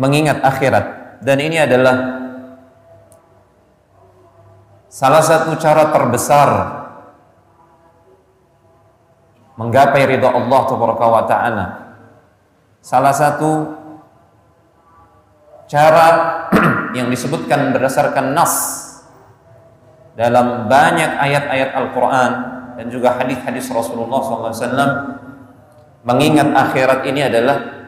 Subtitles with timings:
[0.00, 1.96] mengingat akhirat dan ini adalah
[4.88, 6.48] salah satu cara terbesar
[9.60, 10.62] menggapai ridha Allah
[11.28, 11.66] taala.
[12.80, 13.76] Salah satu
[15.68, 16.08] cara
[16.96, 18.88] yang disebutkan berdasarkan nas
[20.16, 22.30] dalam banyak ayat-ayat Al-Quran
[22.80, 24.88] dan juga hadis-hadis Rasulullah SAW
[26.08, 27.79] mengingat akhirat ini adalah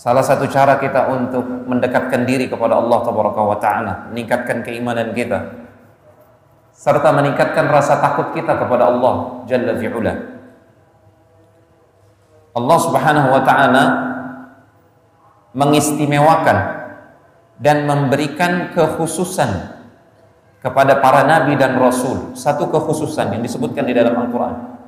[0.00, 3.04] salah satu cara kita untuk mendekatkan diri kepada Allah
[3.60, 5.68] Taala, meningkatkan keimanan kita,
[6.72, 10.14] serta meningkatkan rasa takut kita kepada Allah Jalla fi'ula.
[12.56, 13.84] Allah Subhanahu wa taala
[15.54, 16.58] mengistimewakan
[17.60, 19.76] dan memberikan kekhususan
[20.58, 24.79] kepada para nabi dan rasul satu kekhususan yang disebutkan di dalam Al-Qur'an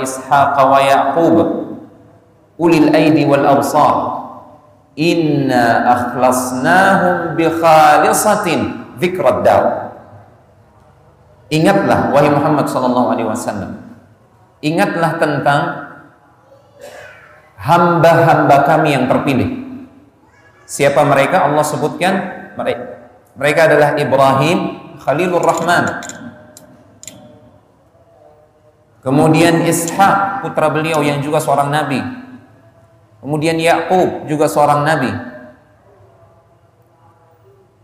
[0.00, 1.36] Ishaq wa Yaqub
[2.56, 3.96] ulil aidi wal absar
[4.96, 8.60] inna akhlasnahum bi khalisatin
[8.96, 9.64] dzikrad dar
[11.50, 13.76] Ingatlah wahai Muhammad sallallahu alaihi wasallam
[14.62, 15.62] ingatlah tentang
[17.60, 19.50] hamba-hamba kami yang terpilih.
[20.64, 21.44] Siapa mereka?
[21.44, 22.14] Allah sebutkan
[22.54, 22.84] mereka.
[23.36, 24.58] Mereka adalah Ibrahim
[25.02, 25.84] Khalilur Rahman.
[29.00, 32.00] Kemudian Ishak putra beliau yang juga seorang nabi.
[33.20, 35.12] Kemudian Yakub juga seorang nabi.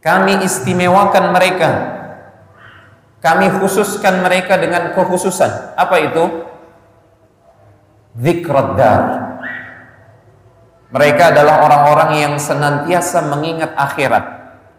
[0.04, 1.70] Kami istimewakan mereka.
[3.24, 5.74] Kami khususkan mereka dengan kekhususan.
[5.74, 6.24] Apa itu?
[8.16, 9.26] Zikrad dar
[10.86, 14.24] mereka adalah orang-orang yang senantiasa mengingat akhirat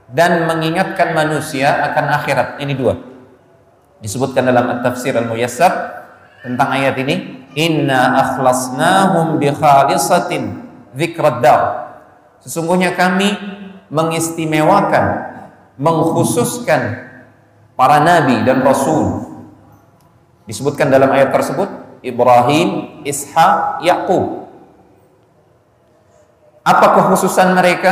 [0.07, 2.47] dan mengingatkan manusia akan akhirat.
[2.63, 2.95] Ini dua.
[3.99, 5.71] Disebutkan dalam At-Tafsir Al-Muyassar
[6.41, 10.61] tentang ayat ini, "Inna akhlasnahum bi khalisatin
[10.93, 11.61] dzikrad dar."
[12.43, 13.33] Sesungguhnya kami
[13.89, 15.05] mengistimewakan,
[15.79, 17.07] mengkhususkan
[17.73, 19.25] para nabi dan rasul.
[20.45, 21.67] Disebutkan dalam ayat tersebut
[22.05, 24.47] Ibrahim, Ishak, Yakub
[26.67, 27.91] apa kekhususan mereka?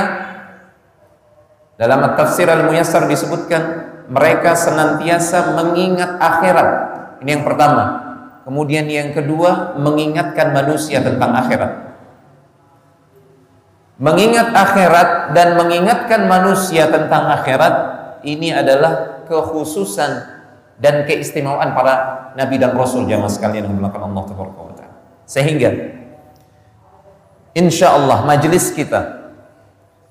[1.79, 6.69] Dalam tafsir Al-Muyassar disebutkan mereka senantiasa mengingat akhirat.
[7.23, 8.04] Ini yang pertama.
[8.45, 11.97] Kemudian yang kedua mengingatkan manusia tentang akhirat.
[13.97, 17.73] Mengingat akhirat dan mengingatkan manusia tentang akhirat
[18.21, 20.35] ini adalah kekhususan
[20.77, 21.93] dan keistimewaan para
[22.37, 24.93] nabi dan rasul jamaah sekalian yang melakukan Allah taala.
[25.25, 25.71] Sehingga
[27.57, 29.31] insya Allah majelis kita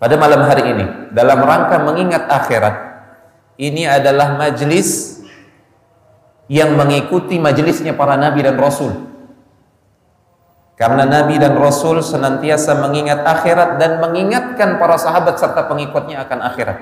[0.00, 0.84] pada malam hari ini
[1.14, 2.74] dalam rangka mengingat akhirat
[3.60, 5.22] ini adalah majelis
[6.50, 8.92] yang mengikuti majelisnya para nabi dan rasul.
[10.74, 16.78] Karena nabi dan rasul senantiasa mengingat akhirat dan mengingatkan para sahabat serta pengikutnya akan akhirat.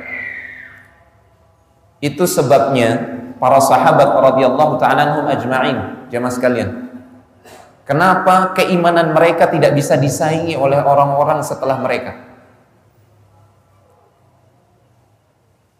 [2.00, 6.70] Itu sebabnya para sahabat radhiyallahu ta'ala ajma'in jemaah sekalian.
[7.84, 12.16] Kenapa keimanan mereka tidak bisa disaingi oleh orang-orang setelah mereka?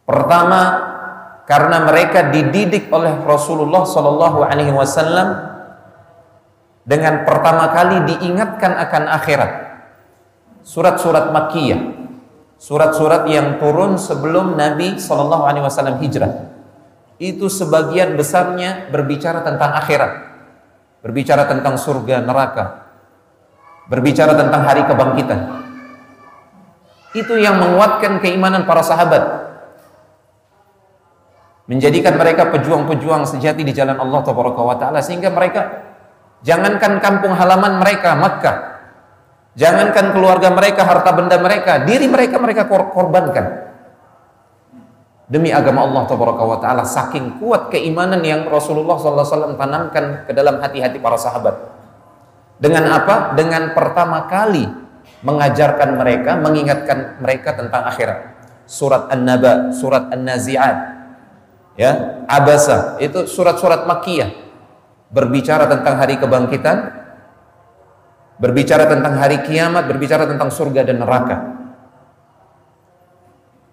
[0.04, 0.91] Pertama,
[1.52, 5.52] karena mereka dididik oleh Rasulullah Shallallahu Alaihi Wasallam
[6.88, 9.52] dengan pertama kali diingatkan akan akhirat.
[10.64, 11.80] Surat-surat Makkiyah,
[12.56, 16.48] surat-surat yang turun sebelum Nabi Shallallahu Alaihi Wasallam hijrah,
[17.20, 20.32] itu sebagian besarnya berbicara tentang akhirat
[21.02, 22.86] berbicara tentang surga neraka,
[23.90, 25.60] berbicara tentang hari kebangkitan.
[27.12, 29.41] Itu yang menguatkan keimanan para sahabat.
[31.70, 34.98] Menjadikan mereka pejuang-pejuang sejati di jalan Allah taala.
[34.98, 35.94] Sehingga mereka
[36.42, 38.56] jangankan kampung halaman mereka Makkah,
[39.54, 43.70] jangankan keluarga mereka, harta benda mereka, diri mereka mereka korbankan.
[45.30, 46.02] Demi agama Allah
[46.58, 51.56] taala saking kuat keimanan yang Rasulullah SAW tanamkan ke dalam hati-hati para sahabat.
[52.58, 53.34] Dengan apa?
[53.38, 54.66] dengan pertama kali
[55.22, 58.18] mengajarkan mereka mengingatkan mereka tentang akhirat.
[58.66, 61.01] Surat An-Naba, surat An-Nazi'at
[61.78, 64.30] ya, Abasa itu surat-surat Makkiyah
[65.12, 67.04] berbicara tentang hari kebangkitan
[68.40, 71.36] berbicara tentang hari kiamat berbicara tentang surga dan neraka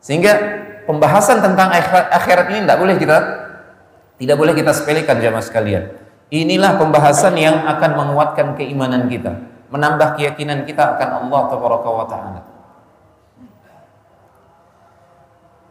[0.03, 0.33] sehingga
[0.87, 1.69] pembahasan tentang
[2.11, 3.17] akhirat ini tidak boleh kita
[4.19, 5.83] tidak boleh kita sepelekan jamaah sekalian.
[6.29, 9.33] Inilah pembahasan yang akan menguatkan keimanan kita,
[9.71, 11.41] menambah keyakinan kita akan Allah
[12.05, 12.41] taala.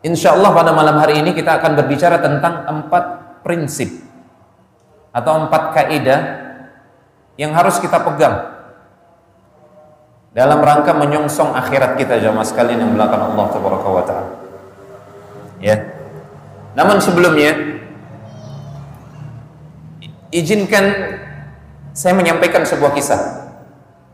[0.06, 3.05] Insya Allah pada malam hari ini kita akan berbicara tentang empat
[3.43, 3.91] prinsip
[5.11, 6.21] atau empat kaidah
[7.35, 8.59] yang harus kita pegang
[10.31, 13.47] dalam rangka menyongsong akhirat kita jamaah sekalian yang belakang Allah
[14.06, 14.31] taala.
[15.59, 15.83] Ya.
[16.79, 17.59] Namun sebelumnya
[20.31, 20.85] izinkan
[21.91, 23.50] saya menyampaikan sebuah kisah.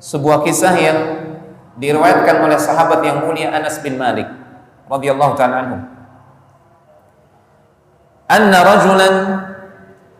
[0.00, 0.98] Sebuah kisah yang
[1.76, 4.43] diriwayatkan oleh sahabat yang mulia Anas bin Malik
[4.94, 5.78] radhiyallahu taala anhu.
[8.30, 9.14] Anna rajulan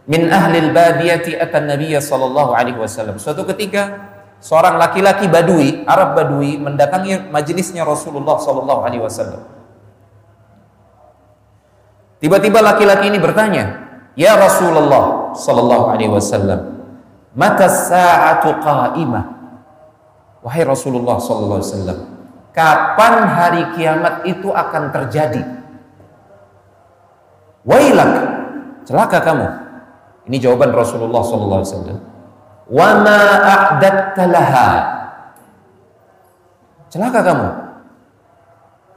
[0.05, 3.17] min ahli al-badiyati ata Nabiy sallallahu alaihi wasallam.
[3.17, 4.13] Suatu ketika
[4.45, 9.43] seorang laki-laki Badui, Arab Badui mendatangi majelisnya Rasulullah sallallahu alaihi wasallam.
[12.21, 13.85] Tiba-tiba laki-laki ini bertanya,
[14.17, 16.77] "Ya Rasulullah sallallahu alaihi wasallam,
[17.37, 19.25] mata sa'atu qa'imah?"
[20.45, 21.99] Wahai Rasulullah sallallahu alaihi wasallam,
[22.55, 25.43] kapan hari kiamat itu akan terjadi?
[27.67, 28.13] Wailak,
[28.87, 29.47] celaka kamu.
[30.31, 31.99] Ini jawaban Rasulullah sallallahu alaihi wasallam.
[32.71, 33.21] Wa ma?
[36.89, 37.49] Celaka kamu.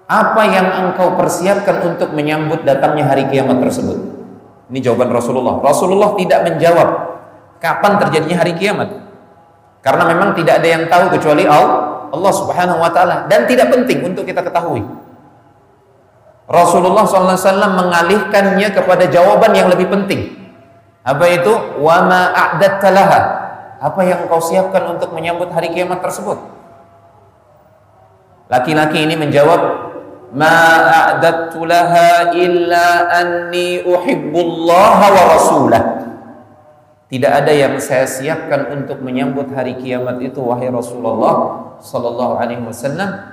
[0.07, 3.98] Apa yang engkau persiapkan untuk menyambut datangnya hari kiamat tersebut?
[4.71, 5.59] Ini jawaban Rasulullah.
[5.59, 6.89] Rasulullah tidak menjawab
[7.59, 8.88] kapan terjadinya hari kiamat.
[9.83, 14.24] Karena memang tidak ada yang tahu kecuali Allah Subhanahu wa taala dan tidak penting untuk
[14.24, 14.83] kita ketahui.
[16.48, 17.36] Rasulullah SAW
[17.75, 20.31] mengalihkannya kepada jawaban yang lebih penting.
[21.04, 21.51] Apa itu?
[21.83, 22.31] Wa ma.
[23.77, 26.39] Apa yang kau siapkan untuk menyambut hari kiamat tersebut?
[28.48, 29.62] Laki-laki ini menjawab,
[30.33, 30.57] "Ma
[30.88, 35.81] a'dattu laha illa anni uhibbullaha wa rasulah."
[37.07, 41.36] Tidak ada yang saya siapkan untuk menyambut hari kiamat itu wahai Rasulullah
[41.80, 43.31] sallallahu alaihi wasallam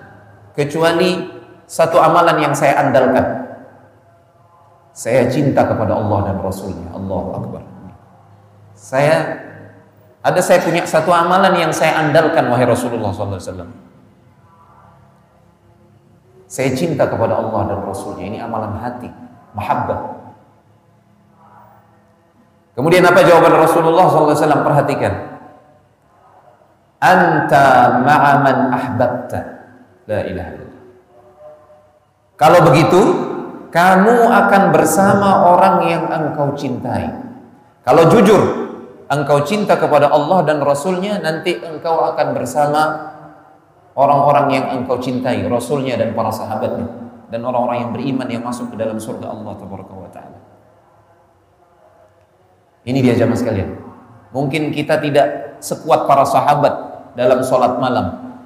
[0.54, 1.26] kecuali
[1.66, 3.50] satu amalan yang saya andalkan.
[4.94, 6.86] Saya cinta kepada Allah dan Rasulnya.
[6.94, 7.62] Allah Akbar.
[8.78, 9.16] Saya
[10.22, 13.74] ada saya punya satu amalan yang saya andalkan wahai Rasulullah wasallam.
[16.46, 18.30] Saya cinta kepada Allah dan Rasulnya.
[18.30, 19.10] Ini amalan hati,
[19.58, 20.23] mahabbah.
[22.74, 24.66] Kemudian apa jawaban Rasulullah SAW?
[24.66, 25.12] Perhatikan.
[26.98, 29.40] Anta ma'aman ahbabta.
[30.10, 30.82] La ilaha illallah.
[32.34, 33.00] Kalau begitu,
[33.70, 37.14] kamu akan bersama orang yang engkau cintai.
[37.86, 38.42] Kalau jujur,
[39.06, 42.82] engkau cinta kepada Allah dan Rasulnya, nanti engkau akan bersama
[43.94, 46.86] orang-orang yang engkau cintai, Rasulnya dan para sahabatnya,
[47.30, 49.54] dan orang-orang yang beriman yang masuk ke dalam surga Allah
[50.10, 50.33] Taala.
[52.84, 53.70] Ini dia jamaah sekalian.
[54.36, 56.74] Mungkin kita tidak sekuat para sahabat
[57.16, 58.36] dalam sholat malam.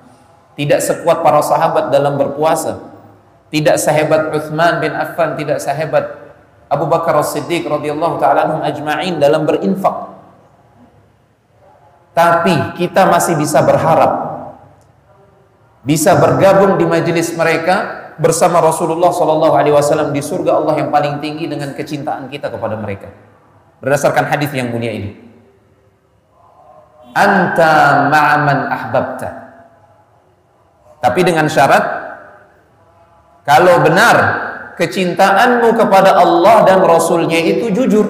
[0.54, 2.78] Tidak sekuat para sahabat dalam berpuasa.
[3.48, 6.28] Tidak sehebat Uthman bin Affan, tidak sehebat
[6.68, 10.20] Abu Bakar As-Siddiq radhiyallahu taala ajma'in dalam berinfak.
[12.12, 14.28] Tapi kita masih bisa berharap
[15.86, 21.22] bisa bergabung di majelis mereka bersama Rasulullah sallallahu alaihi wasallam di surga Allah yang paling
[21.22, 23.08] tinggi dengan kecintaan kita kepada mereka
[23.82, 25.10] berdasarkan hadis yang mulia ini.
[27.14, 29.28] Anta ma'aman ahbabta.
[30.98, 31.84] Tapi dengan syarat
[33.48, 34.16] kalau benar
[34.76, 38.06] kecintaanmu kepada Allah dan Rasulnya itu jujur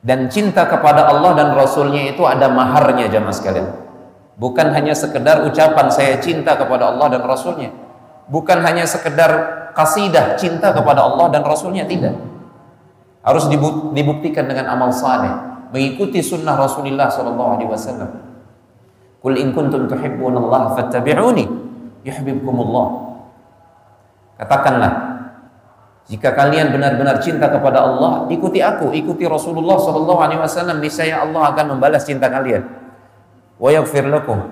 [0.00, 3.68] dan cinta kepada Allah dan Rasulnya itu ada maharnya jamaah sekalian
[4.40, 7.74] bukan hanya sekedar ucapan saya cinta kepada Allah dan Rasulnya
[8.30, 9.30] bukan hanya sekedar
[9.76, 12.16] kasidah cinta kepada Allah dan Rasulnya tidak
[13.20, 13.44] harus
[13.92, 15.30] dibuktikan dengan amal saleh
[15.70, 18.10] mengikuti sunnah Rasulullah sallallahu alaihi wasallam
[19.20, 21.44] Qul in kuntum tuhibbunallaha fattabi'uni
[22.08, 22.86] yuhibbukumullah
[24.40, 25.10] Katakanlah
[26.10, 31.54] jika kalian benar-benar cinta kepada Allah, ikuti aku, ikuti Rasulullah sallallahu alaihi wasallam, niscaya Allah
[31.54, 32.66] akan membalas cinta kalian.
[33.62, 34.42] Wa yaghfir lakum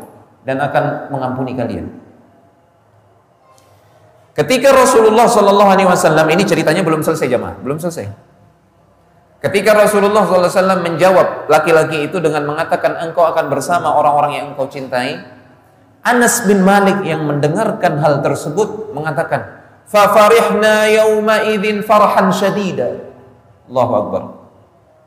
[0.46, 1.90] dan akan mengampuni kalian.
[4.38, 8.06] Ketika Rasulullah sallallahu alaihi wasallam ini ceritanya belum selesai jemaah, belum selesai.
[9.38, 15.23] Ketika Rasulullah SAW menjawab laki-laki itu dengan mengatakan engkau akan bersama orang-orang yang engkau cintai,
[16.02, 22.99] Anas bin Malik yang mendengarkan hal tersebut mengatakan, "Fafarihna yauma idzin farhan syadida."
[23.71, 24.23] Allahu Akbar.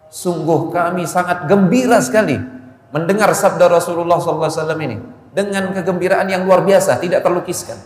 [0.07, 2.39] Sungguh kami sangat gembira sekali
[2.91, 4.99] mendengar sabda Rasulullah SAW ini
[5.31, 7.79] dengan kegembiraan yang luar biasa, tidak terlukiskan.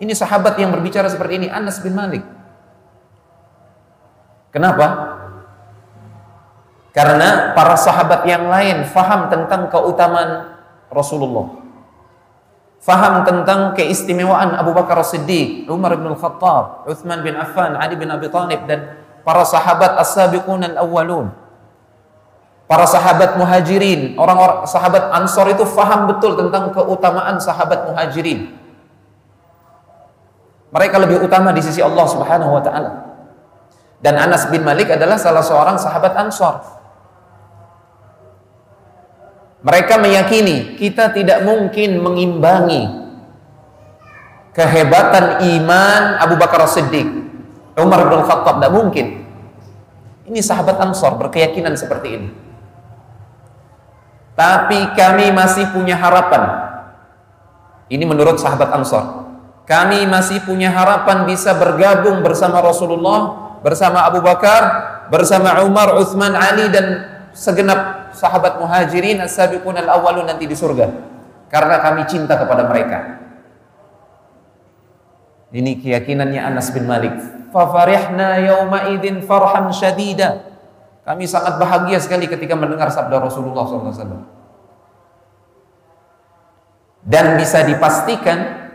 [0.00, 2.24] Ini sahabat yang berbicara seperti ini, Anas bin Malik.
[4.52, 5.09] Kenapa?
[6.90, 10.58] Karena para sahabat yang lain faham tentang keutamaan
[10.90, 11.62] Rasulullah.
[12.80, 18.26] Faham tentang keistimewaan Abu Bakar As-Siddiq, Umar bin Al-Khattab, Uthman bin Affan, Ali bin Abi
[18.32, 21.30] Thalib dan para sahabat as-sabiqun al-awwalun.
[22.70, 28.54] para sahabat muhajirin, orang-orang sahabat ansor itu faham betul tentang keutamaan sahabat muhajirin.
[30.70, 32.90] Mereka lebih utama di sisi Allah Subhanahu wa taala.
[33.98, 36.79] Dan Anas bin Malik adalah salah seorang sahabat ansor.
[39.60, 43.00] Mereka meyakini kita tidak mungkin mengimbangi
[44.56, 47.06] kehebatan iman Abu Bakar Siddiq,
[47.76, 49.06] Umar bin Khattab, tidak mungkin.
[50.30, 52.28] Ini sahabat Ansor berkeyakinan seperti ini.
[54.38, 56.70] Tapi kami masih punya harapan.
[57.90, 59.28] Ini menurut sahabat Ansor.
[59.68, 64.62] Kami masih punya harapan bisa bergabung bersama Rasulullah, bersama Abu Bakar,
[65.12, 70.86] bersama Umar, Uthman, Ali dan segenap sahabat muhajirin as-sabiqun al-awwalun nanti di surga.
[71.50, 72.98] Karena kami cinta kepada mereka.
[75.50, 77.10] Ini keyakinannya Anas bin Malik.
[77.50, 80.46] Fafarihna yawma idin farhan syadida.
[81.02, 84.30] Kami sangat bahagia sekali ketika mendengar sabda Rasulullah SAW.
[87.02, 88.70] Dan bisa dipastikan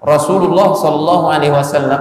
[0.00, 1.92] Rasulullah SAW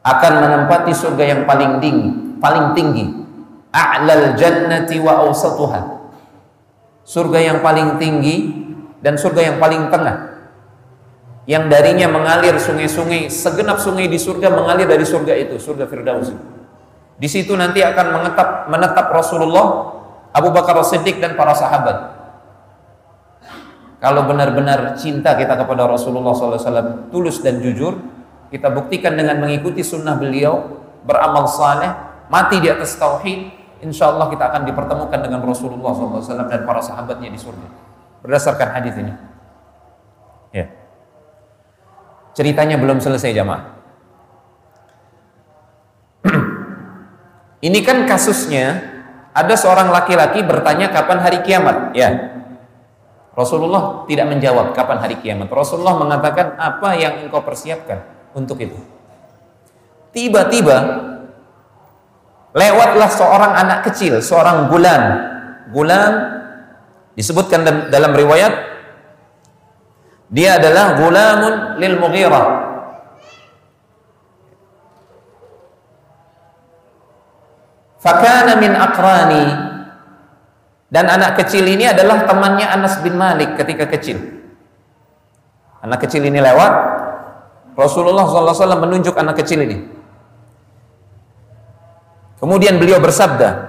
[0.00, 3.19] akan menempati surga yang paling tinggi, paling tinggi.
[3.70, 5.80] A'lal jannati wa awsatuha.
[7.06, 8.50] Surga yang paling tinggi
[9.02, 10.30] dan surga yang paling tengah.
[11.48, 16.30] Yang darinya mengalir sungai-sungai, segenap sungai di surga mengalir dari surga itu, surga Firdaus.
[17.20, 19.66] Di situ nanti akan menetap menetap Rasulullah,
[20.30, 22.20] Abu Bakar Siddiq dan para sahabat.
[24.00, 28.00] Kalau benar-benar cinta kita kepada Rasulullah SAW tulus dan jujur,
[28.48, 31.92] kita buktikan dengan mengikuti sunnah beliau, beramal saleh,
[32.32, 37.28] mati di atas tauhid, insya Allah kita akan dipertemukan dengan Rasulullah SAW dan para sahabatnya
[37.32, 37.68] di surga.
[38.20, 39.12] Berdasarkan hadis ini.
[40.52, 40.68] Ya.
[42.36, 43.64] Ceritanya belum selesai jamaah.
[47.66, 48.80] Ini kan kasusnya
[49.32, 52.36] ada seorang laki-laki bertanya kapan hari kiamat, ya.
[53.30, 55.48] Rasulullah tidak menjawab kapan hari kiamat.
[55.48, 58.04] Rasulullah mengatakan apa yang engkau persiapkan
[58.36, 58.76] untuk itu.
[60.10, 60.76] Tiba-tiba
[62.54, 65.02] lewatlah seorang anak kecil, seorang gulam.
[65.70, 66.12] Gulam
[67.14, 68.52] disebutkan dalam riwayat
[70.30, 72.70] dia adalah gulamun lil Mughirah
[78.00, 79.44] Fakana min akrani
[80.88, 84.18] dan anak kecil ini adalah temannya Anas bin Malik ketika kecil.
[85.84, 86.72] Anak kecil ini lewat,
[87.76, 89.99] Rasulullah SAW menunjuk anak kecil ini.
[92.40, 93.68] Kemudian beliau bersabda,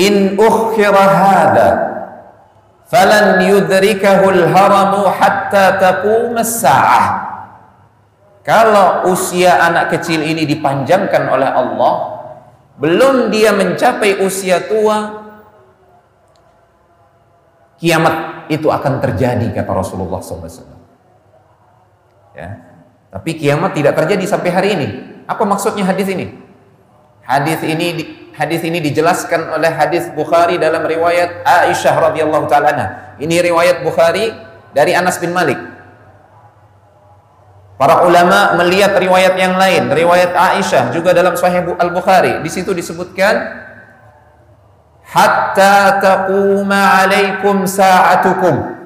[0.00, 1.68] In ukhira hada
[2.88, 6.40] falan yudrikahul haramu hatta taqum.
[8.40, 11.94] Kalau usia anak kecil ini dipanjangkan oleh Allah,
[12.80, 15.20] belum dia mencapai usia tua,
[17.76, 20.64] kiamat itu akan terjadi kata Rasulullah SAW.
[22.32, 22.48] Ya.
[23.12, 24.88] Tapi kiamat tidak terjadi sampai hari ini.
[25.30, 26.34] Apa maksudnya hadis ini?
[27.22, 33.86] Hadis ini hadis ini dijelaskan oleh hadis Bukhari dalam riwayat Aisyah radhiyallahu taala Ini riwayat
[33.86, 34.34] Bukhari
[34.74, 35.58] dari Anas bin Malik.
[37.78, 42.42] Para ulama melihat riwayat yang lain, riwayat Aisyah juga dalam Sahih Al-Bukhari.
[42.44, 43.40] Di situ disebutkan
[45.06, 48.82] hatta taquma alaikum sa'atukum.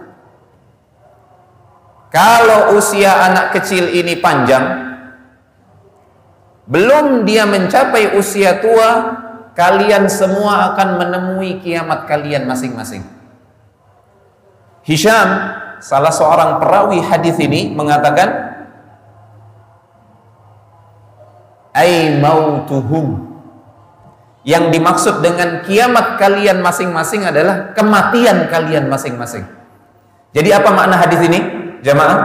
[2.14, 4.93] Kalau usia anak kecil ini panjang,
[6.64, 9.20] belum dia mencapai usia tua,
[9.52, 13.04] kalian semua akan menemui kiamat kalian masing-masing.
[14.84, 15.28] Hisham,
[15.80, 18.56] salah seorang perawi hadis ini mengatakan,
[21.76, 23.32] ay mautuhum.
[24.44, 29.48] Yang dimaksud dengan kiamat kalian masing-masing adalah kematian kalian masing-masing.
[30.36, 31.40] Jadi apa makna hadis ini
[31.80, 32.20] jamaah?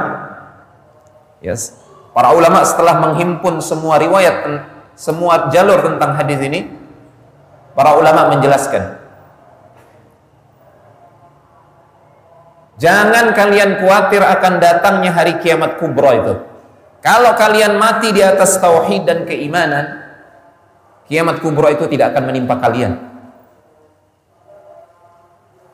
[1.40, 1.79] Yes
[2.12, 6.70] para ulama setelah menghimpun semua riwayat semua jalur tentang hadis ini
[7.74, 9.00] para ulama menjelaskan
[12.82, 16.50] jangan kalian khawatir akan datangnya hari kiamat kubra itu
[17.00, 20.04] kalau kalian mati di atas tauhid dan keimanan,
[21.08, 23.00] kiamat kubra itu tidak akan menimpa kalian.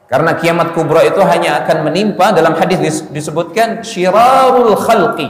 [0.06, 5.25] Karena kiamat kubra itu hanya akan menimpa dalam hadis disebutkan syirarul khalqi,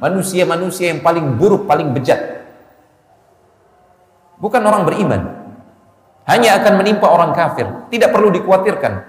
[0.00, 2.42] manusia-manusia yang paling buruk, paling bejat.
[4.40, 5.22] Bukan orang beriman.
[6.24, 9.04] Hanya akan menimpa orang kafir, tidak perlu dikhawatirkan.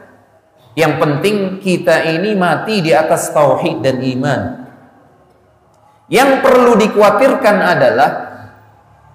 [0.75, 4.41] Yang penting kita ini mati di atas tauhid dan iman.
[6.11, 8.09] Yang perlu dikhawatirkan adalah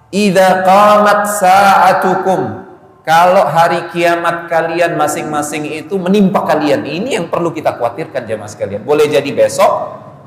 [0.09, 2.41] idza qamat sa'atukum
[3.07, 6.83] kalau hari kiamat kalian masing-masing itu menimpa kalian.
[6.83, 8.83] Ini yang perlu kita khawatirkan jemaah sekalian.
[8.83, 9.71] Boleh jadi besok,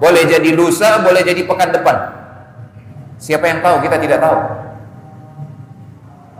[0.01, 1.97] boleh jadi lusa, boleh jadi pekan depan.
[3.21, 3.85] Siapa yang tahu?
[3.85, 4.39] Kita tidak tahu.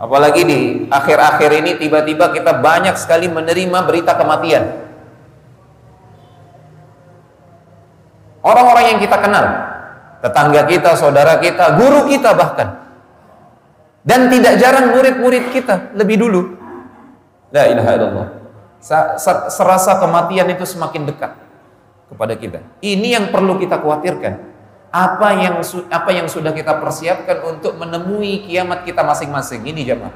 [0.01, 4.81] Apalagi di akhir-akhir ini tiba-tiba kita banyak sekali menerima berita kematian.
[8.41, 9.45] Orang-orang yang kita kenal,
[10.25, 12.81] tetangga kita, saudara kita, guru kita bahkan.
[14.01, 16.57] Dan tidak jarang murid-murid kita lebih dulu.
[17.53, 18.27] La ilaha illallah.
[19.53, 21.40] Serasa kematian itu semakin dekat
[22.11, 22.59] kepada kita.
[22.83, 24.51] Ini yang perlu kita khawatirkan.
[24.91, 29.63] Apa yang apa yang sudah kita persiapkan untuk menemui kiamat kita masing-masing.
[29.63, 30.11] Ini jemaah.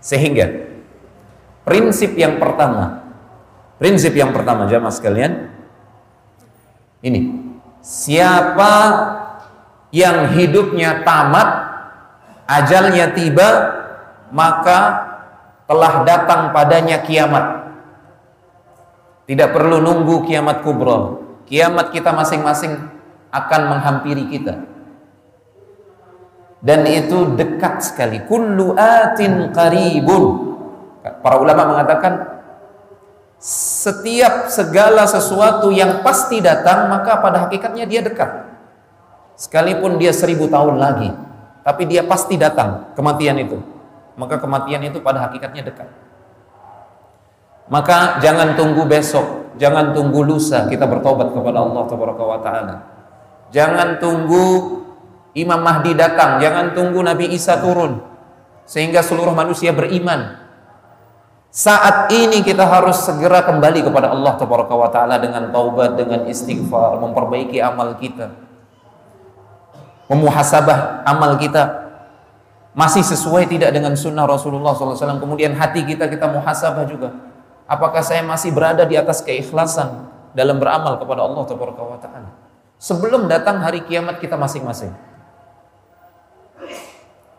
[0.00, 0.48] Sehingga
[1.68, 3.04] prinsip yang pertama,
[3.76, 5.52] prinsip yang pertama jemaah sekalian,
[7.04, 7.52] ini
[7.84, 8.72] siapa
[9.92, 11.48] yang hidupnya tamat
[12.48, 13.48] ajalnya tiba
[14.32, 15.04] maka
[15.68, 17.67] telah datang padanya kiamat
[19.28, 21.20] tidak perlu nunggu kiamat kubro.
[21.44, 22.80] Kiamat kita masing-masing
[23.28, 24.64] akan menghampiri kita.
[26.64, 28.24] Dan itu dekat sekali.
[28.24, 30.48] Kullu atin qaribun.
[31.20, 32.40] Para ulama mengatakan
[33.38, 38.48] setiap segala sesuatu yang pasti datang maka pada hakikatnya dia dekat.
[39.38, 41.14] Sekalipun dia seribu tahun lagi
[41.62, 43.60] tapi dia pasti datang kematian itu.
[44.16, 46.07] Maka kematian itu pada hakikatnya dekat.
[47.68, 51.84] Maka jangan tunggu besok, jangan tunggu lusa kita bertobat kepada Allah
[52.40, 52.76] taala.
[53.52, 54.80] Jangan tunggu
[55.36, 58.00] Imam Mahdi datang, jangan tunggu Nabi Isa turun.
[58.64, 60.48] Sehingga seluruh manusia beriman.
[61.48, 64.36] Saat ini kita harus segera kembali kepada Allah
[64.88, 68.32] taala dengan taubat, dengan istighfar, memperbaiki amal kita.
[70.08, 71.88] Memuhasabah amal kita.
[72.72, 77.27] Masih sesuai tidak dengan sunnah Rasulullah SAW kemudian hati kita kita muhasabah juga
[77.68, 81.44] apakah saya masih berada di atas keikhlasan dalam beramal kepada Allah
[82.00, 82.30] Taala?
[82.80, 84.94] Sebelum datang hari kiamat kita masing-masing.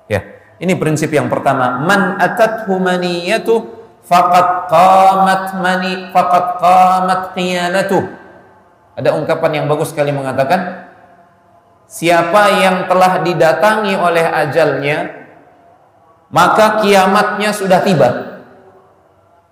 [0.06, 0.22] Ya
[0.62, 1.82] ini prinsip yang pertama.
[1.82, 3.66] Man atat humaniyatu
[4.06, 8.20] faqad qamat mani faqad qamat qiyalatuh
[9.00, 10.92] ada ungkapan yang bagus sekali mengatakan
[11.90, 14.98] Siapa yang telah didatangi oleh ajalnya
[16.30, 18.39] Maka kiamatnya sudah tiba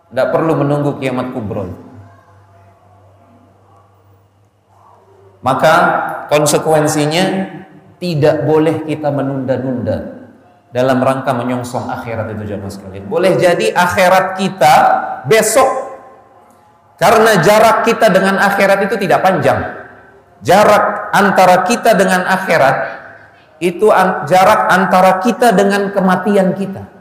[0.07, 1.67] Tidak perlu menunggu kiamat kubro
[5.43, 5.73] Maka
[6.31, 7.25] konsekuensinya
[7.99, 10.17] Tidak boleh kita menunda-nunda
[10.71, 13.07] Dalam rangka menyongsong akhirat itu jamaah sekalian.
[13.07, 14.73] Boleh jadi akhirat kita
[15.25, 15.65] besok.
[16.99, 19.63] Karena jarak kita dengan akhirat itu tidak panjang.
[20.43, 22.75] Jarak antara kita dengan akhirat
[23.57, 23.89] itu
[24.29, 26.96] jarak antara kita dengan kematian kita.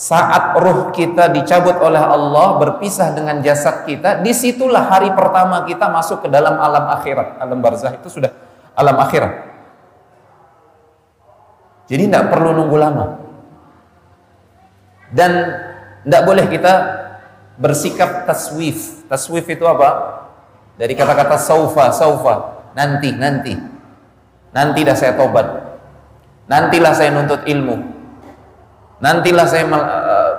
[0.00, 5.92] Saat ruh kita dicabut oleh Allah berpisah dengan jasad kita, di situlah hari pertama kita
[5.92, 7.36] masuk ke dalam alam akhirat.
[7.36, 8.32] Alam barzah itu sudah
[8.72, 9.28] alam akhirat.
[11.84, 13.06] Jadi tidak perlu nunggu lama.
[15.12, 15.32] Dan
[16.08, 16.72] tidak boleh kita
[17.60, 19.04] bersikap taswif.
[19.04, 20.16] Taswif itu apa?
[20.80, 22.34] Dari kata-kata saufa, saufa,
[22.72, 23.52] nanti, nanti.
[24.56, 25.44] Nanti dah saya tobat.
[26.48, 27.99] Nantilah saya nuntut ilmu.
[29.00, 30.30] Nantilah saya eh,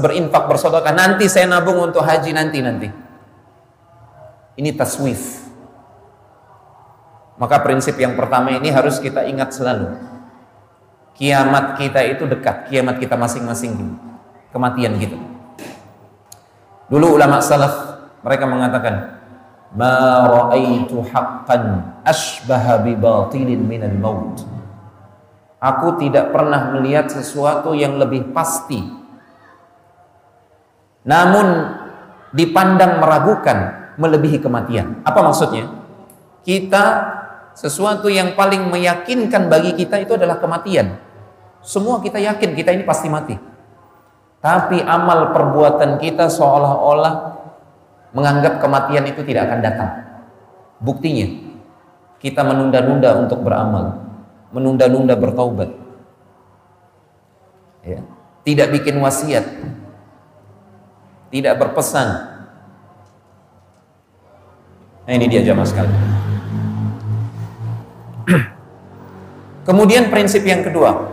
[0.00, 0.92] berinfak bersedekah.
[0.92, 2.88] Nanti saya nabung untuk haji nanti nanti.
[4.60, 5.48] Ini taswif.
[7.40, 9.96] Maka prinsip yang pertama ini harus kita ingat selalu.
[11.16, 13.96] Kiamat kita itu dekat, kiamat kita masing-masing
[14.52, 15.16] kematian kita.
[16.92, 19.20] Dulu ulama salaf mereka mengatakan,
[19.72, 24.44] ma ra'aitu haqqan asbaha bi batilin minal maut
[25.60, 28.80] aku tidak pernah melihat sesuatu yang lebih pasti.
[31.04, 31.46] Namun
[32.32, 33.58] dipandang meragukan
[34.00, 35.04] melebihi kematian.
[35.04, 35.68] Apa maksudnya?
[36.40, 36.84] Kita
[37.52, 40.96] sesuatu yang paling meyakinkan bagi kita itu adalah kematian.
[41.60, 43.36] Semua kita yakin kita ini pasti mati.
[44.40, 47.14] Tapi amal perbuatan kita seolah-olah
[48.16, 49.90] menganggap kematian itu tidak akan datang.
[50.80, 51.28] Buktinya,
[52.16, 54.09] kita menunda-nunda untuk beramal,
[54.50, 55.70] menunda-nunda bertaubat.
[57.86, 58.02] Ya.
[58.44, 59.44] Tidak bikin wasiat,
[61.32, 62.08] tidak berpesan.
[65.04, 65.94] Nah ini dia jamaah sekali.
[69.68, 71.10] Kemudian prinsip yang kedua,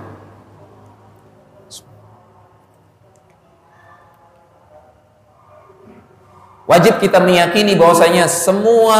[6.67, 8.99] Wajib kita meyakini bahwasanya semua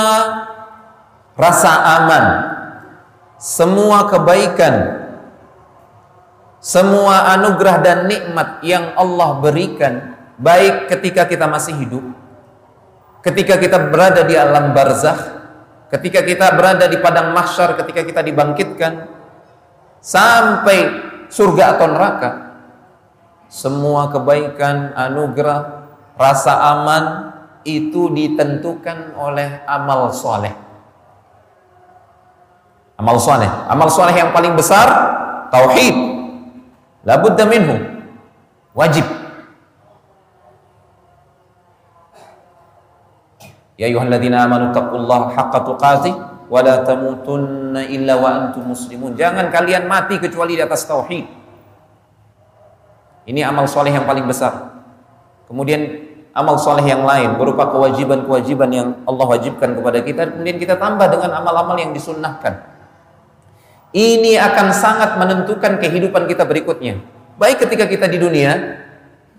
[1.36, 2.26] rasa aman,
[3.38, 5.08] semua kebaikan,
[6.58, 12.06] semua anugerah dan nikmat yang Allah berikan baik ketika kita masih hidup
[13.26, 15.18] ketika kita berada di alam barzakh
[15.90, 19.10] ketika kita berada di padang mahsyar ketika kita dibangkitkan
[19.98, 20.80] sampai
[21.32, 22.32] surga atau neraka
[23.50, 27.06] semua kebaikan anugerah rasa aman
[27.66, 30.67] itu ditentukan oleh amal soleh
[32.98, 34.90] amal soleh amal soleh yang paling besar
[35.54, 35.96] tauhid
[37.06, 37.78] labudda minhu
[38.74, 39.06] wajib
[43.78, 46.14] Ya ayyuhalladzina amanu taqullaha haqqa tuqatih
[46.50, 49.14] wa la tamutunna illa wa antum muslimun.
[49.14, 51.30] Jangan kalian mati kecuali di atas tauhid.
[53.30, 54.82] Ini amal soleh yang paling besar.
[55.46, 60.22] Kemudian amal soleh yang lain berupa kewajiban-kewajiban yang Allah wajibkan kepada kita.
[60.34, 62.77] Kemudian kita tambah dengan amal-amal yang disunnahkan.
[63.96, 67.00] Ini akan sangat menentukan kehidupan kita berikutnya.
[67.40, 68.84] Baik ketika kita di dunia,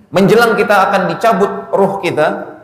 [0.09, 2.59] menjelang kita akan dicabut ruh kita,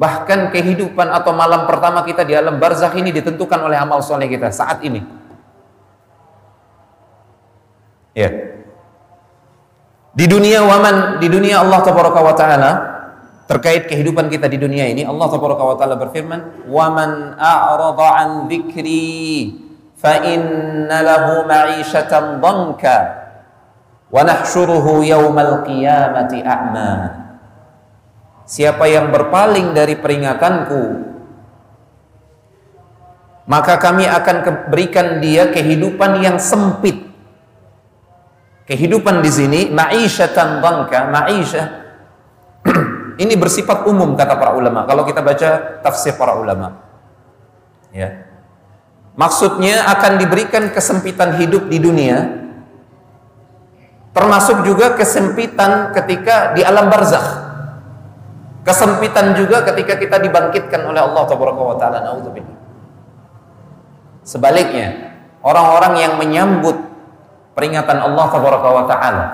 [0.00, 4.48] Bahkan kehidupan atau malam pertama kita di alam barzakh ini ditentukan oleh amal soleh kita
[4.48, 5.02] saat ini.
[8.16, 8.30] Ya.
[10.16, 12.70] Di dunia waman, di dunia Allah tabaraka wa taala
[13.44, 18.30] terkait kehidupan kita di dunia ini Allah tabaraka wa taala berfirman, "Waman a'rada an
[20.88, 22.96] lahu ma'isyatan dhanka
[24.08, 27.20] wa nahsyuruhu yaumal qiyamati a'ma."
[28.50, 31.10] Siapa yang berpaling dari peringatanku
[33.50, 37.10] maka kami akan berikan dia kehidupan yang sempit.
[38.70, 41.66] Kehidupan di sini ma'isyatan dhanka, ma'isyah
[43.22, 44.86] ini bersifat umum kata para ulama.
[44.86, 46.78] Kalau kita baca tafsir para ulama.
[47.90, 48.29] Ya.
[49.18, 52.18] Maksudnya akan diberikan kesempitan hidup di dunia
[54.10, 57.50] termasuk juga kesempitan ketika di alam barzakh
[58.60, 61.24] Kesempitan juga ketika kita dibangkitkan oleh Allah
[61.80, 61.98] taala.
[64.20, 66.76] Sebaliknya, orang-orang yang menyambut
[67.56, 68.26] peringatan Allah
[68.84, 69.26] taala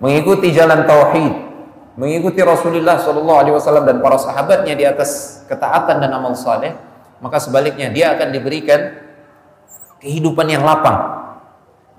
[0.00, 1.51] mengikuti jalan tauhid,
[1.96, 6.72] mengikuti Rasulullah sallallahu alaihi wasallam dan para sahabatnya di atas ketaatan dan amal saleh,
[7.20, 8.80] maka sebaliknya dia akan diberikan
[10.02, 11.22] kehidupan yang lapang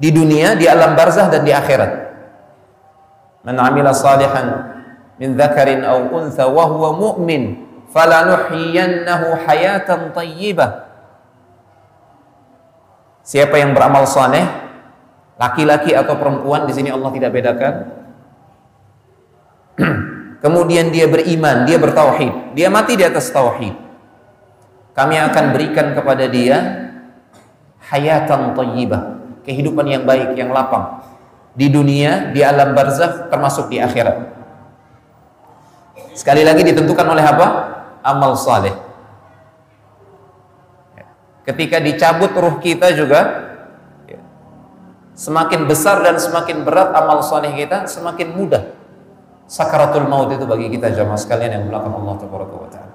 [0.01, 1.91] di dunia, di alam barzah dan di akhirat.
[3.43, 4.75] Man amila salihan
[5.21, 10.89] min dzakarin aw untha wa huwa mu'min falanuhyiyannahu hayatan thayyibah.
[13.23, 14.43] Siapa yang beramal saleh,
[15.39, 18.02] laki-laki atau perempuan di sini Allah tidak bedakan.
[20.43, 23.71] Kemudian dia beriman, dia bertauhid, dia mati di atas tauhid.
[24.91, 26.57] Kami akan berikan kepada dia
[27.87, 30.99] hayatan thayyibah, kehidupan yang baik, yang lapang
[31.55, 34.35] di dunia, di alam barzakh termasuk di akhirat.
[36.13, 37.47] Sekali lagi ditentukan oleh apa?
[38.03, 38.75] Amal saleh.
[41.47, 43.21] Ketika dicabut ruh kita juga
[44.11, 44.19] ya,
[45.15, 48.82] semakin besar dan semakin berat amal saleh kita, semakin mudah
[49.53, 52.15] sakaratul maut itu bagi kita jamaah sekalian yang melakukan Allah
[52.73, 52.93] taala.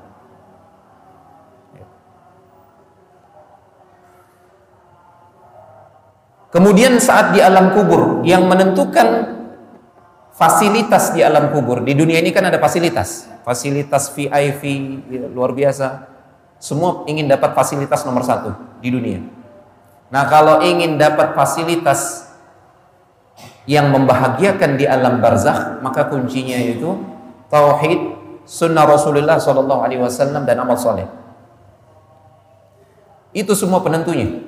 [6.48, 9.36] Kemudian saat di alam kubur yang menentukan
[10.32, 14.64] fasilitas di alam kubur di dunia ini kan ada fasilitas, fasilitas VIP
[15.30, 16.08] luar biasa.
[16.58, 18.50] Semua ingin dapat fasilitas nomor satu
[18.82, 19.22] di dunia.
[20.10, 22.27] Nah kalau ingin dapat fasilitas
[23.68, 26.96] yang membahagiakan di alam barzakh maka kuncinya itu
[27.52, 28.16] tauhid,
[28.48, 31.04] sunnah Rasulullah Shallallahu Alaihi Wasallam dan amal soleh.
[33.36, 34.40] Itu semua penentunya.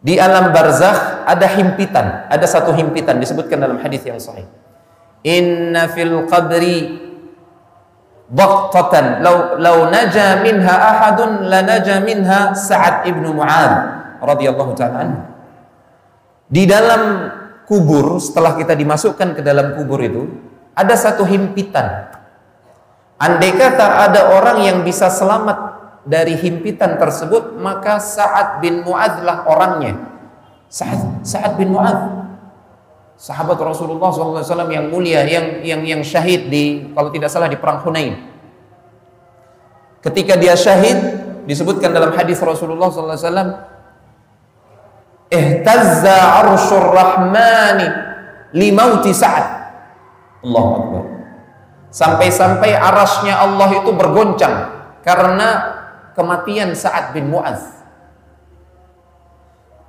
[0.00, 4.48] Di alam barzakh ada himpitan, ada satu himpitan disebutkan dalam hadis yang sahih.
[5.20, 7.04] Inna fil qabri
[8.32, 13.72] dhaqtatan law law naja minha ahadun lanaja minha Sa'ad ibnu Mu'ad
[14.24, 15.28] radhiyallahu taala
[16.48, 17.28] Di dalam
[17.70, 20.26] kubur setelah kita dimasukkan ke dalam kubur itu
[20.74, 22.10] ada satu himpitan.
[23.14, 29.46] Andai kata ada orang yang bisa selamat dari himpitan tersebut maka Sa'ad bin Mu'adz lah
[29.46, 29.94] orangnya.
[30.66, 32.18] Sa'ad, Sa'ad bin Mu'adz.
[33.20, 37.84] Sahabat Rasulullah SAW yang mulia yang yang yang syahid di kalau tidak salah di perang
[37.84, 38.16] Hunain.
[40.00, 40.96] Ketika dia syahid
[41.44, 43.69] disebutkan dalam hadis Rasulullah SAW
[45.30, 47.88] ihtazza arsyur rahmani
[48.50, 49.46] limauti Sa'ad
[50.42, 51.04] Allah Akbar
[51.90, 54.54] sampai-sampai arasnya Allah itu bergoncang
[55.02, 55.48] karena
[56.14, 57.82] kematian Sa'ad bin Mu'az.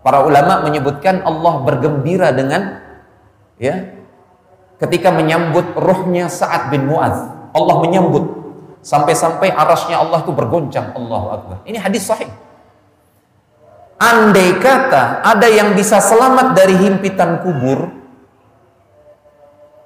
[0.01, 2.81] Para ulama menyebutkan Allah bergembira dengan
[3.61, 4.01] ya
[4.81, 7.53] ketika menyambut ruhnya Sa'ad bin Mu'adz.
[7.53, 8.25] Allah menyambut
[8.81, 10.97] sampai-sampai arasnya Allah itu bergoncang.
[10.97, 11.57] Allahu Akbar.
[11.69, 12.31] Ini hadis sahih.
[14.01, 17.85] Andai kata ada yang bisa selamat dari himpitan kubur,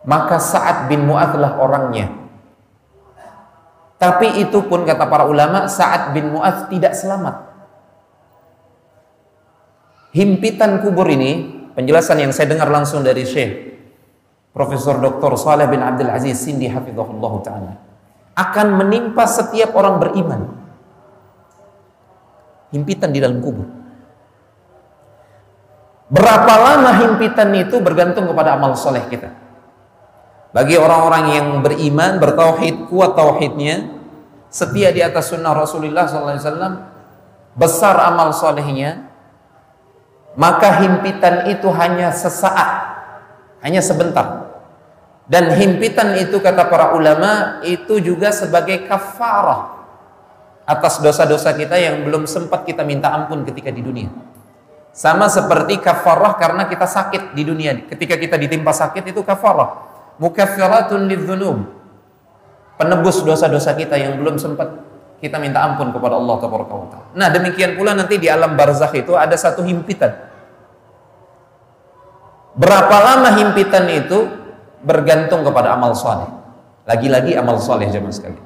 [0.08, 2.16] maka Sa'ad bin Mu'adzlah orangnya.
[4.00, 7.44] Tapi itu pun kata para ulama, Sa'ad bin Mu'adz tidak selamat.
[10.16, 13.52] Himpitan kubur ini, penjelasan yang saya dengar langsung dari Syekh
[14.56, 15.36] Profesor Dr.
[15.36, 17.74] Saleh bin Abdul Aziz Sindi hafizahullah taala
[18.40, 20.42] akan menimpa setiap orang beriman.
[22.72, 23.85] Himpitan di dalam kubur.
[26.06, 29.34] Berapa lama himpitan itu bergantung kepada amal soleh kita.
[30.54, 33.92] Bagi orang-orang yang beriman, bertauhid, kuat tauhidnya,
[34.48, 36.96] setia di atas sunnah Rasulullah SAW,
[37.58, 39.10] besar amal solehnya,
[40.38, 42.70] maka himpitan itu hanya sesaat,
[43.66, 44.46] hanya sebentar.
[45.26, 49.74] Dan himpitan itu kata para ulama itu juga sebagai kafarah
[50.70, 54.35] atas dosa-dosa kita yang belum sempat kita minta ampun ketika di dunia.
[54.96, 57.76] Sama seperti kafarah karena kita sakit di dunia.
[57.84, 59.92] Ketika kita ditimpa sakit itu kafarah.
[60.24, 61.68] Mukaffiratun lidzunub.
[62.80, 64.72] Penebus dosa-dosa kita yang belum sempat
[65.20, 67.12] kita minta ampun kepada Allah Taala.
[67.12, 70.16] Nah, demikian pula nanti di alam barzakh itu ada satu himpitan.
[72.56, 74.32] Berapa lama himpitan itu
[74.80, 76.32] bergantung kepada amal soleh.
[76.88, 78.40] Lagi-lagi amal soleh zaman sekali.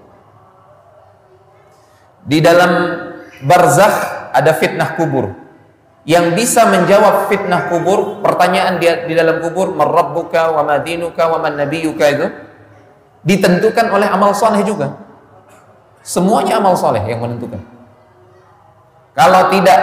[2.25, 2.71] Di dalam
[3.45, 5.38] barzakh ada fitnah kubur.
[6.09, 11.53] Yang bisa menjawab fitnah kubur, pertanyaan dia di dalam kubur, marabbuka wa madinuka wa man
[11.53, 12.25] nabiyuka itu
[13.21, 14.97] ditentukan oleh amal soleh juga.
[16.01, 17.61] Semuanya amal soleh yang menentukan.
[19.13, 19.79] Kalau tidak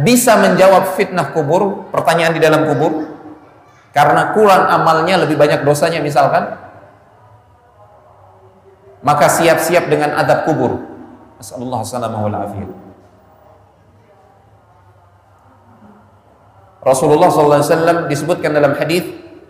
[0.00, 3.12] bisa menjawab fitnah kubur, pertanyaan di dalam kubur,
[3.92, 6.56] karena kurang amalnya lebih banyak dosanya misalkan,
[9.04, 10.80] maka siap-siap dengan adab kubur.
[11.36, 12.85] Assalamualaikum
[16.86, 19.02] Rasulullah SAW disebutkan dalam hadis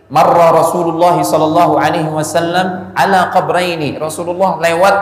[0.09, 4.01] marra Rasulullah sallallahu alaihi wasallam ala qabraini.
[4.01, 4.95] Rasulullah lewat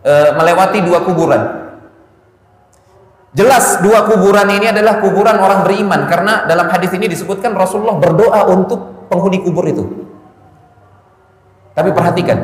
[0.00, 1.42] e, melewati dua kuburan.
[3.36, 8.48] Jelas dua kuburan ini adalah kuburan orang beriman karena dalam hadis ini disebutkan Rasulullah berdoa
[8.48, 9.84] untuk penghuni kubur itu.
[11.76, 12.36] Tapi perhatikan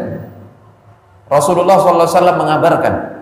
[1.29, 3.21] Rasulullah SAW mengabarkan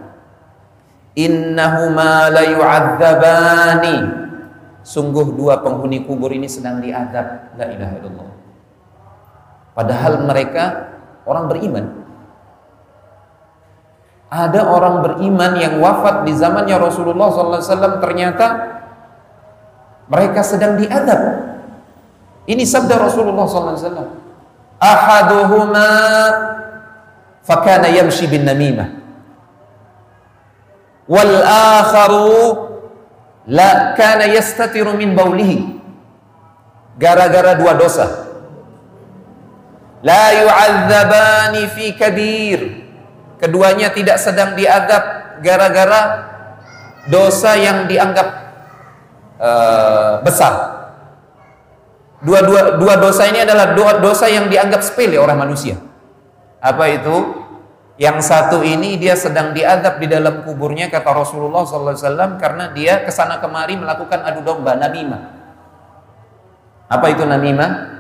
[1.19, 4.26] innahuma la yu'adzabani
[4.87, 7.59] sungguh dua penghuni kubur ini sedang diadab.
[7.59, 8.31] La ilaha illallah.
[9.75, 10.65] Padahal mereka
[11.27, 11.85] orang beriman.
[14.31, 18.47] Ada orang beriman yang wafat di zamannya Rasulullah SAW ternyata
[20.07, 21.21] mereka sedang diadab.
[22.47, 24.27] Ini sabda Rasulullah SAW
[24.83, 25.89] ahaduhuma
[27.43, 28.89] fakana yamshi bin namimah.
[31.07, 32.66] Wal akharu
[33.47, 35.79] la kana yastatiru min baulihi.
[36.97, 38.07] Gara-gara dua dosa.
[40.01, 42.61] La yu'adzabani fi kabir
[43.37, 46.03] keduanya tidak sedang diadab gara-gara
[47.11, 48.29] dosa yang dianggap
[49.41, 50.55] uh, besar.
[52.25, 55.77] Dua, dua, dua dosa ini adalah dua dosa yang dianggap sepele orang manusia.
[56.59, 57.46] Apa itu
[57.97, 63.09] yang satu ini dia sedang diadab di dalam kuburnya kata Rasulullah SAW karena dia ke
[63.09, 65.33] sana kemari melakukan adu domba namimah.
[66.93, 67.97] Apa itu namimah?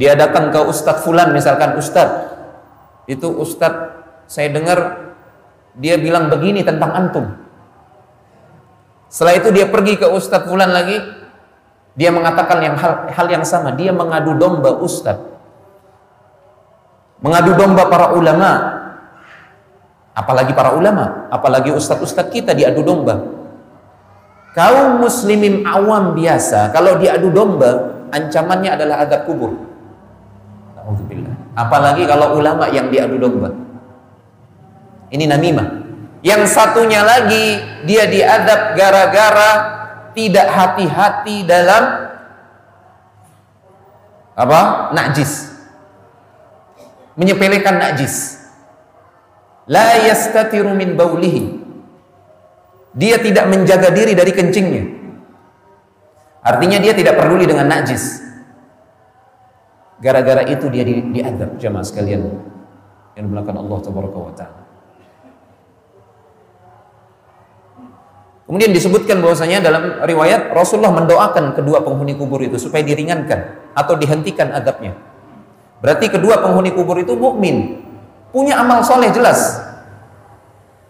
[0.00, 2.32] Dia datang ke Ustadz Fulan misalkan Ustadz
[3.04, 5.12] itu Ustadz saya dengar
[5.76, 7.36] dia bilang begini tentang antum.
[9.12, 10.96] Setelah itu dia pergi ke Ustadz Fulan lagi
[12.00, 15.29] dia mengatakan yang hal, hal yang sama dia mengadu domba Ustadz
[17.20, 18.80] mengadu domba para ulama.
[20.10, 23.40] Apalagi para ulama apalagi ustadz-ustadz kita diadu domba.
[24.50, 29.54] Kaum muslimin awam biasa kalau diadu domba ancamannya adalah adab kubur.
[31.54, 33.54] Apalagi kalau ulama yang diadu domba.
[35.14, 35.68] Ini namimah.
[36.20, 39.52] Yang satunya lagi dia diadab gara-gara
[40.12, 42.10] tidak hati-hati dalam
[44.34, 44.90] apa?
[44.96, 45.59] najis
[47.20, 48.40] menyepelekan najis.
[49.68, 51.60] La yastatiru min baulihi.
[52.96, 54.84] Dia tidak menjaga diri dari kencingnya.
[56.40, 58.24] Artinya dia tidak peduli dengan najis.
[60.00, 62.24] Gara-gara itu dia di, diadab jemaah sekalian
[63.14, 64.60] yang dimulakan Allah tabaraka wa taala.
[68.48, 74.50] Kemudian disebutkan bahwasanya dalam riwayat Rasulullah mendoakan kedua penghuni kubur itu supaya diringankan atau dihentikan
[74.50, 75.09] adabnya.
[75.80, 77.80] Berarti kedua penghuni kubur itu mukmin,
[78.30, 79.60] punya amal soleh jelas.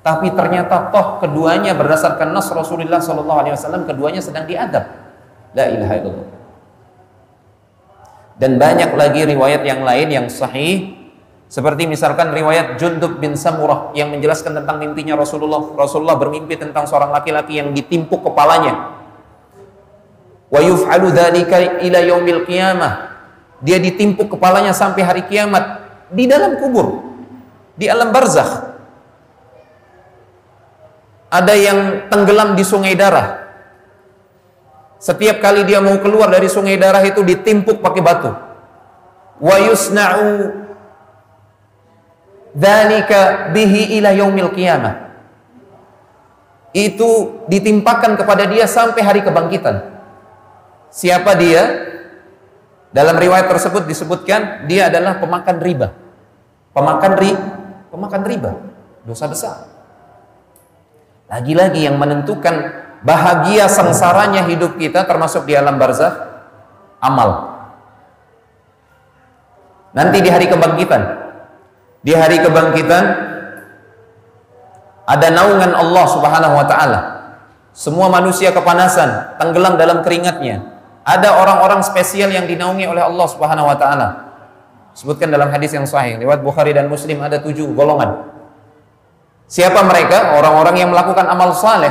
[0.00, 4.82] Tapi ternyata toh keduanya berdasarkan nas Rasulullah Shallallahu Alaihi Wasallam keduanya sedang diadab.
[5.54, 6.28] La ilaha illallah.
[8.40, 10.96] Dan banyak lagi riwayat yang lain yang sahih
[11.50, 15.60] seperti misalkan riwayat Jundub bin Samurah yang menjelaskan tentang mimpinya Rasulullah.
[15.76, 18.96] Rasulullah bermimpi tentang seorang laki-laki yang ditimpuk kepalanya.
[23.60, 27.04] Dia ditimpuk kepalanya sampai hari kiamat di dalam kubur,
[27.76, 28.72] di alam barzakh.
[31.30, 31.78] Ada yang
[32.10, 33.46] tenggelam di sungai darah.
[35.00, 38.32] Setiap kali dia mau keluar dari sungai darah itu ditimpuk pakai batu.
[39.40, 40.28] Wa yusna'u
[42.52, 45.12] dzalika bihi ila yaumil qiyamah.
[46.70, 49.90] Itu ditimpakan kepada dia sampai hari kebangkitan.
[50.90, 51.89] Siapa dia?
[52.90, 55.94] Dalam riwayat tersebut disebutkan dia adalah pemakan riba.
[56.74, 57.32] Pemakan ri,
[57.90, 58.50] pemakan riba.
[59.06, 59.56] Dosa besar.
[61.30, 62.54] Lagi-lagi yang menentukan
[63.06, 66.14] bahagia sengsaranya hidup kita termasuk di alam barzakh
[66.98, 67.58] amal.
[69.94, 71.20] Nanti di hari kebangkitan
[72.00, 73.04] di hari kebangkitan
[75.04, 77.00] ada naungan Allah Subhanahu wa taala.
[77.76, 80.64] Semua manusia kepanasan, tenggelam dalam keringatnya.
[81.04, 84.08] Ada orang-orang spesial yang dinaungi oleh Allah Subhanahu wa taala.
[84.92, 88.28] Sebutkan dalam hadis yang sahih lewat Bukhari dan Muslim ada tujuh golongan.
[89.50, 90.36] Siapa mereka?
[90.36, 91.90] Orang-orang yang melakukan amal saleh.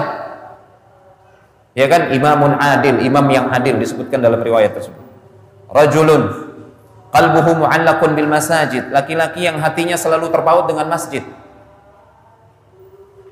[1.73, 2.13] Ya kan?
[2.13, 5.01] Imamun adil, imam yang adil disebutkan dalam riwayat tersebut.
[5.69, 6.49] Rajulun
[7.09, 11.25] qalbuhu mu'allaqun bil masajid laki-laki yang hatinya selalu terpaut dengan masjid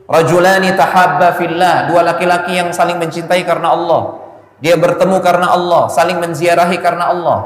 [0.09, 4.26] rajulani tahabba fillah dua laki-laki yang saling mencintai karena Allah
[4.57, 7.39] dia bertemu karena Allah saling menziarahi karena Allah.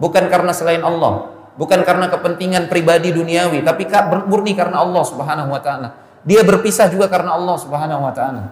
[0.00, 1.28] Bukan karena selain Allah.
[1.58, 3.84] Bukan karena kepentingan pribadi duniawi tapi
[4.30, 5.88] murni karena Allah Subhanahu wa taala.
[6.24, 8.42] Dia berpisah juga karena Allah Subhanahu wa taala.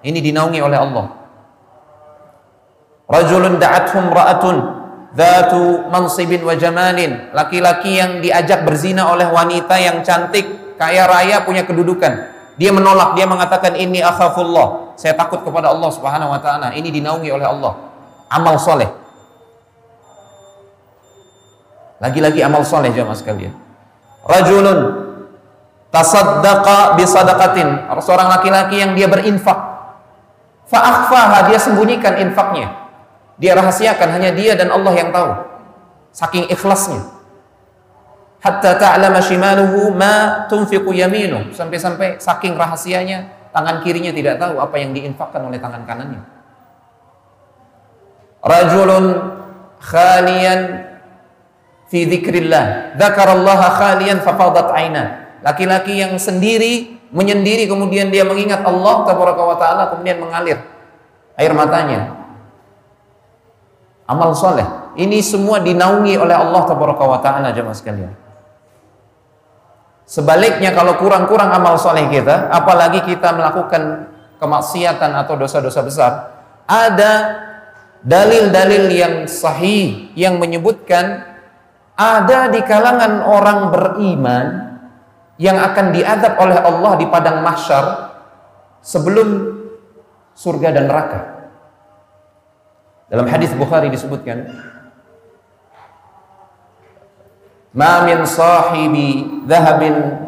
[0.00, 1.06] Ini dinaungi oleh Allah.
[3.04, 4.56] Rajulun da'athum ra'atun
[5.14, 7.30] Dhatu mansibin wa jamalin.
[7.30, 12.33] Laki-laki yang diajak berzina oleh wanita yang cantik, kaya raya, punya kedudukan.
[12.54, 14.94] Dia menolak, dia mengatakan ini akhafullah.
[14.94, 16.70] Saya takut kepada Allah Subhanahu wa taala.
[16.70, 17.72] Ini dinaungi oleh Allah.
[18.30, 18.88] Amal soleh.
[21.98, 23.54] Lagi-lagi amal soleh jemaah sekalian.
[24.22, 24.78] Rajulun
[25.90, 27.90] tasaddaqa bisadaqatin.
[27.98, 29.58] Seorang laki-laki yang dia berinfak.
[30.70, 32.84] Fa'akhfaha, dia sembunyikan infaknya
[33.38, 35.30] dia rahasiakan hanya dia dan Allah yang tahu.
[36.14, 37.02] Saking ikhlasnya.
[38.44, 41.48] Hatta ta'lama shimaluhu ma tunfiqu yaminu.
[41.56, 46.20] Sampai-sampai saking rahasianya tangan kirinya tidak tahu apa yang diinfakkan oleh tangan kanannya.
[48.44, 49.04] Rajulun
[49.80, 50.60] khalian
[51.88, 53.00] fi dzikrillah.
[53.00, 55.04] Dzakarallaha khalian fafadat aina.
[55.40, 59.08] Laki-laki yang sendiri menyendiri kemudian dia mengingat Allah
[59.56, 60.60] taala kemudian mengalir
[61.40, 62.24] air matanya
[64.04, 64.66] amal soleh.
[64.94, 68.23] Ini semua dinaungi oleh Allah Taala jemaah sekalian.
[70.04, 76.12] Sebaliknya kalau kurang-kurang amal soleh kita, apalagi kita melakukan kemaksiatan atau dosa-dosa besar,
[76.68, 77.12] ada
[78.04, 81.24] dalil-dalil yang sahih yang menyebutkan
[81.96, 84.46] ada di kalangan orang beriman
[85.40, 88.12] yang akan diadab oleh Allah di padang mahsyar
[88.84, 89.56] sebelum
[90.36, 91.20] surga dan neraka.
[93.08, 94.52] Dalam hadis Bukhari disebutkan
[97.74, 98.94] ما من صاحب
[99.48, 99.82] ذهب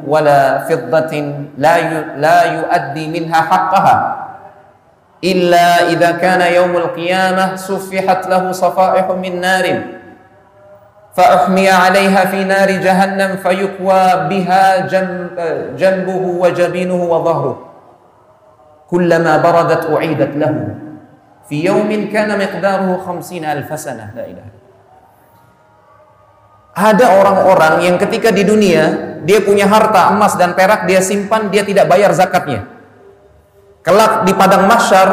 [0.07, 1.13] ولا فضة
[1.59, 1.75] لا
[2.19, 3.97] لا يؤدي منها حقها.
[5.25, 9.67] إلا إذا كان يوم القيامة سفحت له صفائح من نار
[11.17, 15.31] فأحمي عليها في نار جهنم فيكوى بها جنب
[15.79, 17.57] جنبه وجبينه وظهره.
[18.91, 20.55] كلما بردت أعيدت له.
[21.49, 24.13] في يوم كان مقداره خمسين ألف سنة.
[24.17, 24.56] لا إله إلا
[26.77, 31.65] ada orang-orang yang ketika di dunia dia punya harta emas dan perak dia simpan dia
[31.65, 32.69] tidak bayar zakatnya.
[33.81, 35.09] Kelak di padang mahsyar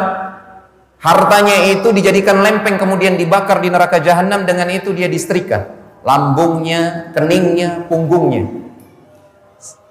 [0.99, 5.71] hartanya itu dijadikan lempeng kemudian dibakar di neraka jahanam dengan itu dia disetrika.
[6.03, 8.43] Lambungnya, keningnya, punggungnya.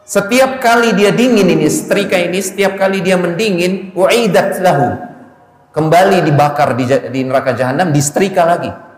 [0.05, 5.09] Setiap kali dia dingin ini setrika ini setiap kali dia mendingin uidat lahu.
[5.73, 6.85] Kembali dibakar di,
[7.25, 8.92] neraka jahanam disetrika lagi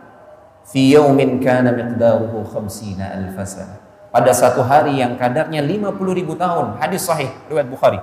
[0.64, 7.04] fi yaumin kana miqdaruhu khamsina alfasana pada satu hari yang kadarnya 50 ribu tahun hadis
[7.04, 8.00] sahih riwayat Bukhari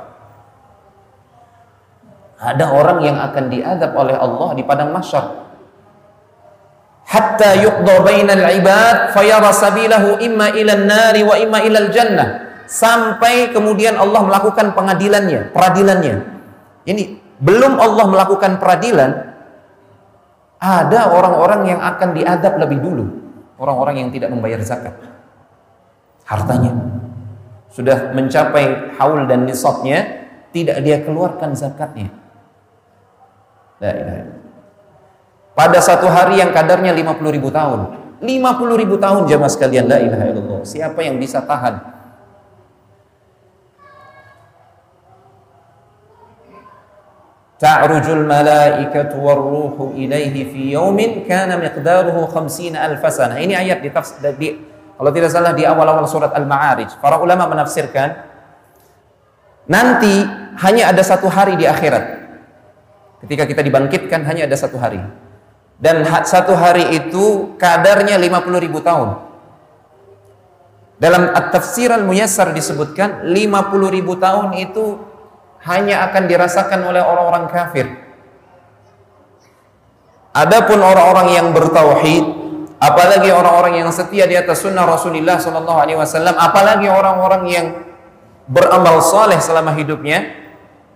[2.42, 5.46] Ada orang yang akan diadab oleh Allah di padang mahsyar.
[7.06, 12.50] Hatta yuqda bainal ibad fayara sabilahu imma ila nari wa imma ila jannah.
[12.66, 16.16] Sampai kemudian Allah melakukan pengadilannya, peradilannya.
[16.90, 17.04] Ini
[17.38, 19.31] belum Allah melakukan peradilan,
[20.62, 23.06] ada orang-orang yang akan diadab lebih dulu.
[23.58, 24.94] Orang-orang yang tidak membayar zakat.
[26.26, 26.72] Hartanya
[27.72, 32.12] sudah mencapai haul dan nisabnya, tidak dia keluarkan zakatnya.
[35.56, 37.98] Pada satu hari yang kadarnya 50 ribu tahun.
[38.22, 39.90] 50 ribu tahun jamaah sekalian.
[39.90, 40.62] La ilaha illallah.
[40.62, 42.01] Siapa yang bisa tahan?
[47.62, 53.38] Ta'rujul malaikatu warruhu ilaihi fi yaumin kana miqdaruhu 50 alf sanah.
[53.38, 53.94] Ini ayat di,
[54.42, 54.48] di
[54.98, 56.98] kalau tidak salah di awal-awal surat Al-Ma'arij.
[56.98, 58.18] Para ulama menafsirkan
[59.70, 60.26] nanti
[60.58, 62.22] hanya ada satu hari di akhirat
[63.22, 64.98] Ketika kita dibangkitkan hanya ada satu hari.
[65.78, 69.22] Dan satu hari itu kadarnya 50 ribu tahun.
[70.98, 73.38] Dalam At-Tafsir Al-Muyassar disebutkan 50
[73.94, 75.11] ribu tahun itu
[75.66, 77.86] hanya akan dirasakan oleh orang-orang kafir.
[80.32, 82.24] Adapun orang-orang yang bertauhid,
[82.80, 87.68] apalagi orang-orang yang setia di atas sunnah Rasulullah Sallallahu Alaihi Wasallam, apalagi orang-orang yang
[88.48, 90.24] beramal soleh selama hidupnya,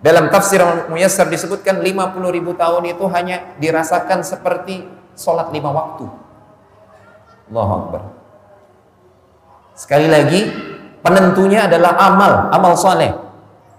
[0.00, 6.04] dalam tafsir Muyassar disebutkan 50 ribu tahun itu hanya dirasakan seperti sholat lima waktu.
[7.52, 8.02] Allahu Akbar.
[9.76, 10.48] Sekali lagi,
[11.04, 13.25] penentunya adalah amal, amal soleh.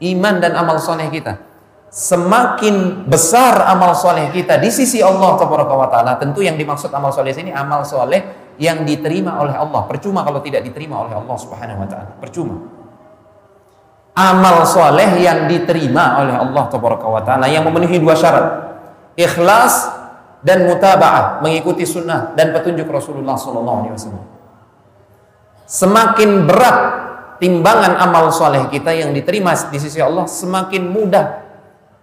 [0.03, 1.41] Iman dan amal soleh kita.
[1.87, 7.49] Semakin besar amal soleh kita di sisi Allah Taala, tentu yang dimaksud amal soleh ini
[7.49, 9.87] amal soleh yang diterima oleh Allah.
[9.87, 12.11] Percuma kalau tidak diterima oleh Allah Subhanahu Wa Taala.
[12.21, 12.77] Percuma
[14.17, 16.65] amal soleh yang diterima oleh Allah
[17.21, 18.45] Taala yang memenuhi dua syarat
[19.13, 19.93] ikhlas
[20.41, 23.93] dan mutaba'ah mengikuti sunnah dan petunjuk Rasulullah SAW
[25.69, 26.77] semakin berat
[27.37, 31.25] timbangan amal soleh kita yang diterima di sisi Allah semakin mudah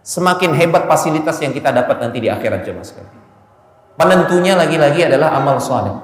[0.05, 3.14] semakin hebat fasilitas yang kita dapat nanti di akhirat jemaah sekalian
[3.99, 5.95] penentunya lagi-lagi adalah amal soleh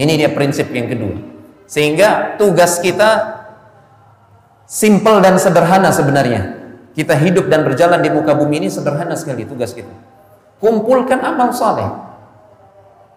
[0.00, 1.16] ini dia prinsip yang kedua
[1.64, 3.40] sehingga tugas kita
[4.70, 6.62] Simple dan sederhana sebenarnya.
[6.94, 9.90] Kita hidup dan berjalan di muka bumi ini sederhana sekali tugas kita.
[10.62, 11.90] Kumpulkan amal saleh.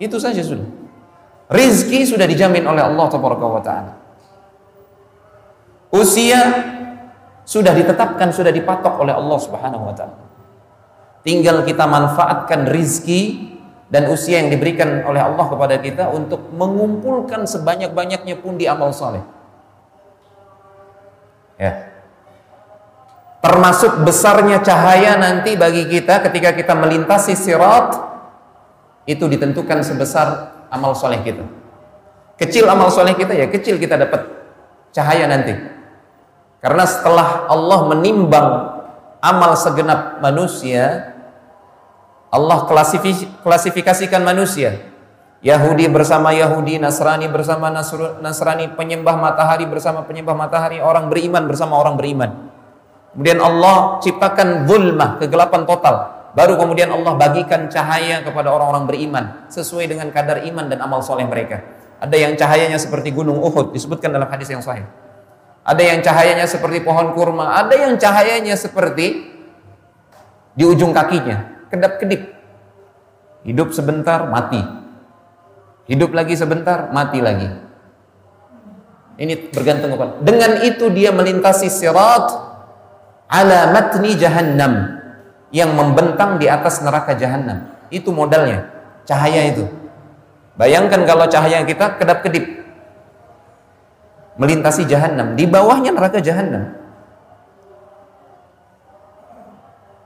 [0.02, 0.66] Itu saja sudah.
[1.54, 3.06] Rizki sudah dijamin oleh Allah
[3.62, 3.94] Taala.
[5.94, 6.42] Usia
[7.46, 10.18] sudah ditetapkan, sudah dipatok oleh Allah Subhanahu wa taala.
[11.22, 13.54] Tinggal kita manfaatkan rizki
[13.94, 19.22] dan usia yang diberikan oleh Allah kepada kita untuk mengumpulkan sebanyak-banyaknya pun di amal saleh.
[21.62, 21.94] Ya.
[23.44, 27.94] Termasuk besarnya cahaya nanti bagi kita ketika kita melintasi sirat
[29.06, 31.44] itu ditentukan sebesar amal soleh kita.
[32.40, 34.26] Kecil amal soleh kita ya kecil kita dapat
[34.96, 35.73] cahaya nanti.
[36.64, 38.50] Karena setelah Allah menimbang
[39.20, 41.12] amal segenap manusia,
[42.32, 42.64] Allah
[43.44, 44.80] klasifikasikan manusia
[45.44, 52.00] Yahudi bersama Yahudi, Nasrani bersama Nasrani, penyembah matahari bersama penyembah matahari, orang beriman bersama orang
[52.00, 52.48] beriman.
[53.12, 55.96] Kemudian Allah ciptakan zulmah, kegelapan total.
[56.32, 61.28] Baru kemudian Allah bagikan cahaya kepada orang-orang beriman sesuai dengan kadar iman dan amal soleh
[61.28, 61.60] mereka.
[62.00, 64.88] Ada yang cahayanya seperti gunung Uhud disebutkan dalam hadis yang sahih.
[65.64, 69.32] Ada yang cahayanya seperti pohon kurma, ada yang cahayanya seperti
[70.54, 72.36] di ujung kakinya, kedap-kedip.
[73.44, 74.84] Hidup sebentar, mati
[75.84, 77.50] Hidup lagi sebentar, mati lagi.
[79.20, 80.24] Ini bergantung kepada.
[80.24, 82.32] Dengan itu dia melintasi sirat
[83.28, 85.04] ala matni jahannam
[85.52, 87.68] yang membentang di atas neraka jahannam.
[87.92, 88.72] Itu modalnya,
[89.04, 89.68] cahaya itu.
[90.56, 92.63] Bayangkan kalau cahaya kita kedap-kedip
[94.38, 96.74] melintasi jahannam, di bawahnya neraka jahannam.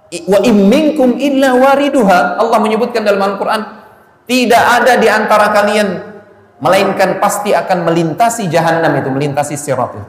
[0.08, 2.40] Wa imminkum illa wariduha.
[2.40, 3.62] Allah menyebutkan dalam Al-Qur'an,
[4.24, 5.88] tidak ada di antara kalian
[6.64, 10.08] melainkan pasti akan melintasi jahanam itu, melintasi sirat itu.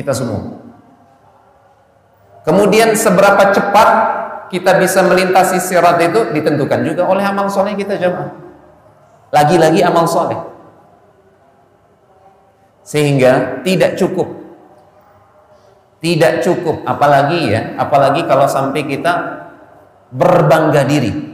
[0.00, 0.60] Kita semua.
[2.42, 3.88] Kemudian seberapa cepat
[4.52, 8.32] kita bisa melintasi sirat itu ditentukan juga oleh amal soleh kita jemaah.
[9.32, 10.51] Lagi-lagi amal soleh.
[12.92, 14.28] Sehingga tidak cukup.
[16.04, 19.12] Tidak cukup, apalagi ya, apalagi kalau sampai kita
[20.10, 21.32] berbangga diri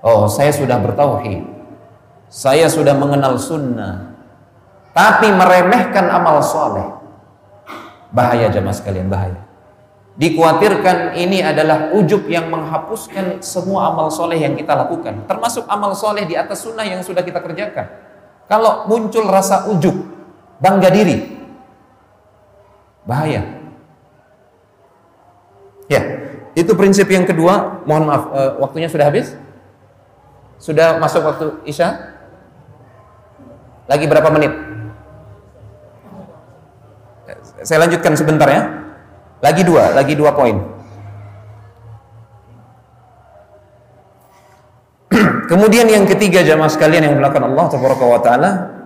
[0.00, 1.44] Oh, saya sudah bertauhid.
[2.32, 4.16] Saya sudah mengenal sunnah.
[4.96, 6.88] Tapi meremehkan amal soleh.
[8.10, 9.38] Bahaya jamaah sekalian, bahaya.
[10.16, 15.24] Dikhawatirkan ini adalah ujub yang menghapuskan semua amal soleh yang kita lakukan.
[15.28, 17.86] Termasuk amal soleh di atas sunnah yang sudah kita kerjakan.
[18.50, 19.94] Kalau muncul rasa ujub,
[20.60, 21.16] bangga diri,
[23.08, 23.42] bahaya.
[25.90, 26.00] Ya,
[26.54, 27.82] itu prinsip yang kedua.
[27.88, 29.34] Mohon maaf, uh, waktunya sudah habis?
[30.60, 32.14] Sudah masuk waktu Isya?
[33.90, 34.54] Lagi berapa menit?
[37.66, 38.62] Saya lanjutkan sebentar ya.
[39.40, 40.62] Lagi dua, lagi dua poin.
[45.50, 48.79] Kemudian yang ketiga jamaah sekalian yang melakukan Allah wa taala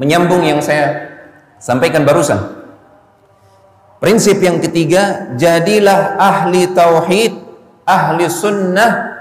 [0.00, 1.12] menyambung yang saya
[1.60, 2.40] sampaikan barusan.
[4.00, 7.36] Prinsip yang ketiga, jadilah ahli tauhid,
[7.84, 9.20] ahli sunnah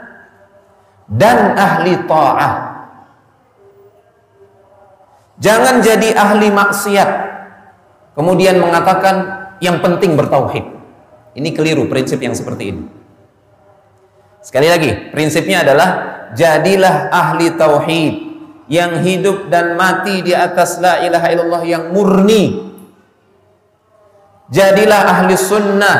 [1.11, 2.53] dan ahli ta'ah.
[5.43, 7.09] Jangan jadi ahli maksiat
[8.15, 9.15] kemudian mengatakan
[9.59, 10.63] yang penting bertauhid.
[11.35, 12.83] Ini keliru prinsip yang seperti ini.
[14.39, 15.89] Sekali lagi, prinsipnya adalah
[16.31, 18.28] jadilah ahli tauhid
[18.69, 22.69] yang hidup dan mati di atas la ilaha illallah yang murni.
[24.53, 25.97] Jadilah ahli sunnah.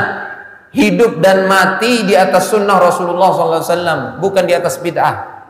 [0.69, 5.41] Hidup dan mati di atas sunnah Rasulullah SAW bukan di atas bid'ah.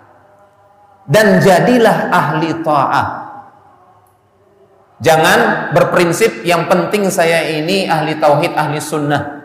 [1.04, 3.08] Dan jadilah ahli ta'ah.
[5.04, 9.44] Jangan berprinsip yang penting saya ini ahli tauhid ahli sunnah.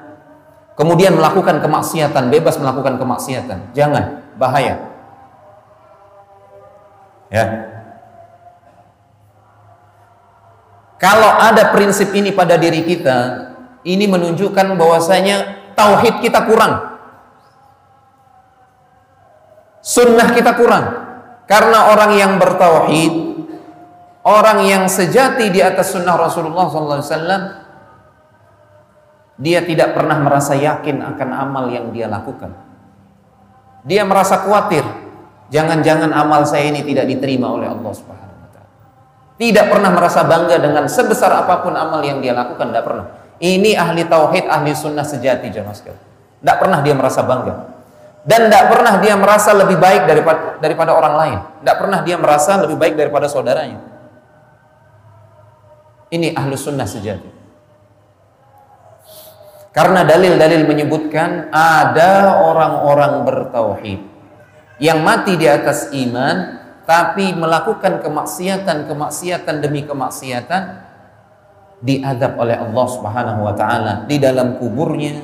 [0.79, 3.75] Kemudian melakukan kemaksiatan bebas melakukan kemaksiatan.
[3.75, 4.94] Jangan bahaya
[7.35, 7.75] ya
[11.05, 13.51] kalau ada prinsip ini pada diri kita
[13.85, 16.97] ini menunjukkan bahwasanya tauhid kita kurang.
[19.85, 21.05] Sunnah kita kurang.
[21.45, 23.15] Karena orang yang bertauhid,
[24.25, 27.05] orang yang sejati di atas sunnah Rasulullah SAW,
[29.37, 32.57] dia tidak pernah merasa yakin akan amal yang dia lakukan.
[33.85, 34.89] Dia merasa khawatir,
[35.55, 38.71] jangan-jangan amal saya ini tidak diterima oleh Allah Subhanahu wa taala.
[39.39, 43.07] Tidak pernah merasa bangga dengan sebesar apa pun amal yang dia lakukan, tidak pernah.
[43.39, 46.03] Ini ahli tauhid, ahli sunnah sejati jemaah sekalian.
[46.43, 47.55] Tidak pernah dia merasa bangga.
[48.25, 51.39] Dan tidak pernah dia merasa lebih baik daripada, daripada orang lain.
[51.63, 53.79] Tidak pernah dia merasa lebih baik daripada saudaranya.
[56.09, 57.31] Ini ahli sunnah sejati.
[59.75, 64.14] Karena dalil-dalil menyebutkan ada orang-orang bertauhid
[64.83, 70.63] yang mati di atas iman tapi melakukan kemaksiatan-kemaksiatan demi kemaksiatan
[71.81, 75.21] diadab oleh Allah Subhanahu wa taala di dalam kuburnya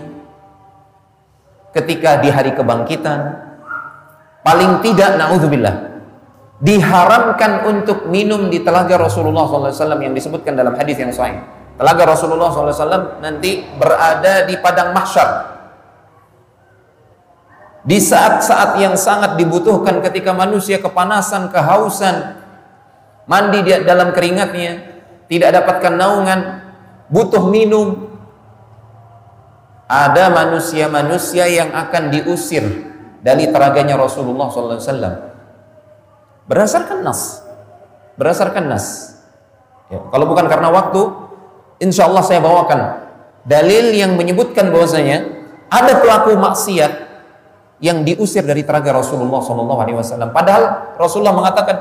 [1.73, 3.21] ketika di hari kebangkitan
[4.43, 5.91] paling tidak naudzubillah
[6.61, 11.41] diharamkan untuk minum di telaga Rasulullah SAW yang disebutkan dalam hadis yang sahih.
[11.81, 15.60] Telaga Rasulullah SAW nanti berada di padang mahsyar.
[17.81, 22.37] Di saat-saat yang sangat dibutuhkan ketika manusia kepanasan, kehausan,
[23.25, 25.01] mandi di dalam keringatnya,
[25.33, 26.41] tidak dapatkan naungan,
[27.09, 28.13] butuh minum.
[29.91, 32.63] Ada manusia-manusia yang akan diusir
[33.25, 35.33] dari teraganya Rasulullah SAW.
[36.47, 37.43] Berdasarkan nas,
[38.15, 39.19] berdasarkan nas.
[39.91, 41.01] Ya, kalau bukan karena waktu,
[41.83, 43.03] insya Allah saya bawakan
[43.43, 45.27] dalil yang menyebutkan bahwasanya
[45.71, 47.10] ada pelaku maksiat
[47.81, 50.31] yang diusir dari teraga Rasulullah SAW.
[50.31, 51.77] Padahal Rasulullah mengatakan,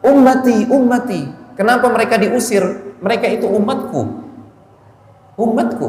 [0.00, 1.22] ummati, ummati,
[1.56, 2.62] Kenapa mereka diusir?
[3.00, 4.02] Mereka itu umatku.
[5.40, 5.88] Umatku.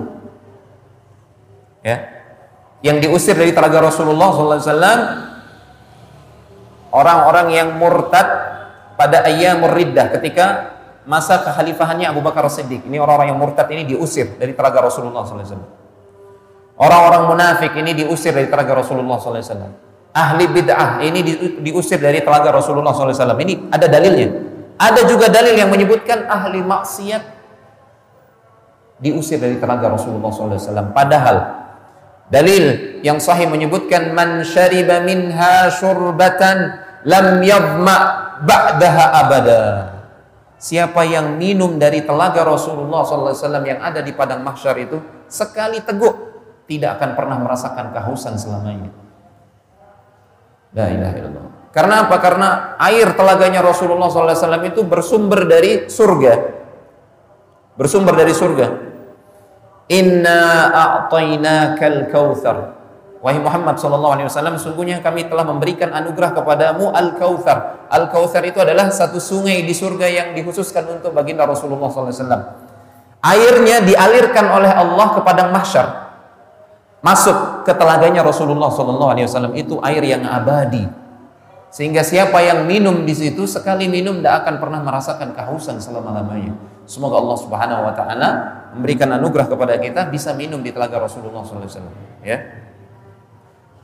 [1.83, 2.07] Ya.
[2.79, 4.99] Yang diusir dari telaga Rasulullah SAW
[6.95, 8.27] orang-orang yang murtad
[8.95, 10.71] pada ayam riddah ketika
[11.03, 12.87] masa kekhalifahannya Abu Bakar Siddiq.
[12.87, 15.86] Ini orang-orang yang murtad ini diusir dari telaga Rasulullah SAW.
[16.77, 19.73] Orang-orang munafik ini diusir dari telaga Rasulullah SAW.
[20.13, 21.25] Ahli bid'ah ini
[21.65, 23.33] diusir dari telaga Rasulullah SAW.
[23.33, 24.29] Ini ada dalilnya.
[24.77, 27.21] Ada juga dalil yang menyebutkan ahli maksiat
[29.01, 30.93] diusir dari telaga Rasulullah SAW.
[30.93, 31.37] Padahal
[32.29, 36.77] dalil yang sahih menyebutkan man syariba minha syurbatan
[37.09, 37.97] lam yadma
[38.45, 39.61] ba'daha abada.
[40.57, 44.97] Siapa yang minum dari telaga Rasulullah SAW yang ada di padang mahsyar itu
[45.29, 46.26] sekali teguk
[46.67, 48.91] tidak akan pernah merasakan kehausan selamanya.
[50.75, 51.47] La ilaha illallah.
[51.71, 52.15] Karena apa?
[52.19, 52.47] Karena
[52.81, 56.33] air telaganya Rasulullah SAW itu bersumber dari surga.
[57.79, 58.67] Bersumber dari surga.
[59.87, 62.77] Inna a'tainakal kautsar.
[63.17, 67.89] Wahai Muhammad wasallam, sungguhnya kami telah memberikan anugerah kepadamu Al-Kautsar.
[67.89, 72.41] Al-Kautsar itu adalah satu sungai di surga yang dikhususkan untuk baginda Rasulullah wasallam.
[73.25, 76.06] Airnya dialirkan oleh Allah ke padang mahsyar.
[77.05, 80.85] Masuk ke telaganya Rasulullah sallallahu alaihi wasallam itu air yang abadi.
[81.69, 86.55] Sehingga siapa yang minum di situ sekali minum tidak akan pernah merasakan kehausan selama-lamanya.
[86.87, 88.29] Semoga Allah Subhanahu wa taala
[88.71, 92.37] memberikan anugerah kepada kita bisa minum di telaga Rasulullah sallallahu alaihi wasallam, ya.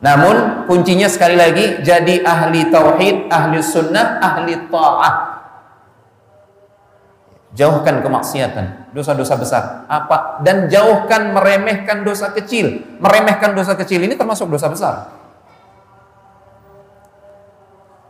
[0.04, 5.14] Namun kuncinya sekali lagi jadi ahli tauhid, ahli sunnah, ahli ta'ah.
[7.54, 9.64] Jauhkan kemaksiatan, dosa-dosa besar.
[9.86, 10.42] Apa?
[10.42, 12.82] Dan jauhkan meremehkan dosa kecil.
[12.98, 14.96] Meremehkan dosa kecil ini termasuk dosa besar.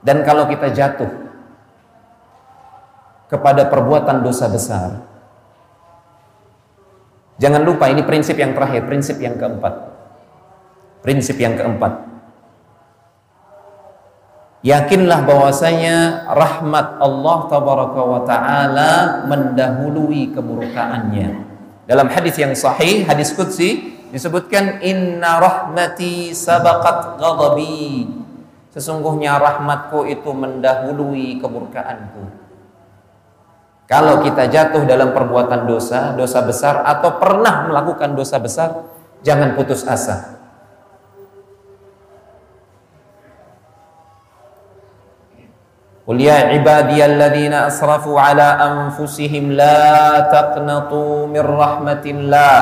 [0.03, 1.11] Dan kalau kita jatuh
[3.27, 5.03] kepada perbuatan dosa besar,
[7.39, 9.93] jangan lupa ini prinsip yang terakhir, prinsip yang keempat
[11.03, 12.12] Prinsip yang keempat.
[14.63, 18.91] Yakinlah bahwasanya rahmat Allah tabaraka wa taala
[19.27, 21.27] mendahului kemurkaannya.
[21.83, 28.07] Dalam hadis yang sahih, hadis qudsi disebutkan inna rahmati sabaqat ghadabi.
[28.71, 32.23] Sesungguhnya rahmatku itu mendahului kemurkaanku.
[33.83, 38.87] Kalau kita jatuh dalam perbuatan dosa, dosa besar atau pernah melakukan dosa besar,
[39.27, 40.42] jangan putus asa.
[46.08, 49.84] قل يا عبادي الذين أسرفوا على أنفسهم لا
[50.32, 52.56] تقنطوا من رحمة الله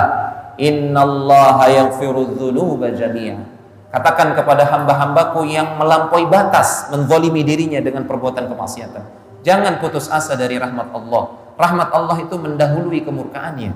[0.58, 3.42] إن الله يغفر الذنوب جميعا
[3.86, 9.00] Katakan kepada hamba-hambaku yang melampaui batas menzolimi dirinya dengan perbuatan kemaksiatan.
[9.40, 11.54] Jangan putus asa dari rahmat Allah.
[11.56, 13.72] Rahmat Allah itu mendahului kemurkaannya.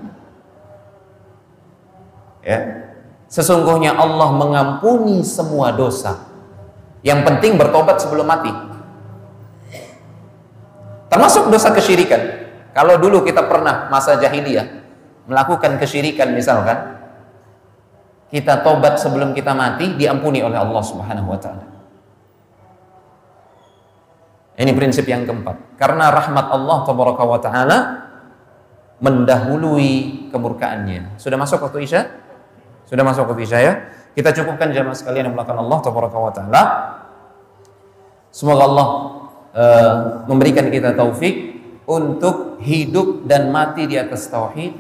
[2.45, 2.59] Ya.
[3.33, 6.21] Sesungguhnya Allah mengampuni semua dosa.
[7.01, 8.53] Yang penting bertobat sebelum mati.
[11.16, 12.20] Termasuk dosa kesyirikan.
[12.76, 14.84] Kalau dulu kita pernah masa jahiliyah
[15.32, 17.00] melakukan kesyirikan misalkan,
[18.28, 21.64] kita tobat sebelum kita mati diampuni oleh Allah Subhanahu wa taala.
[24.60, 25.80] Ini prinsip yang keempat.
[25.80, 27.78] Karena rahmat Allah wa taala
[29.00, 31.16] mendahului kemurkaannya.
[31.16, 32.12] Sudah masuk waktu Isya?
[32.92, 33.74] Sudah masuk waktu Isya ya?
[34.20, 36.64] Kita cukupkan jamaah sekalian yang melakukan Allah wa taala.
[38.36, 38.88] Semoga Allah
[39.56, 41.56] uh, memberikan kita taufik
[41.88, 44.74] untuk hidup dan mati di atas tauhid,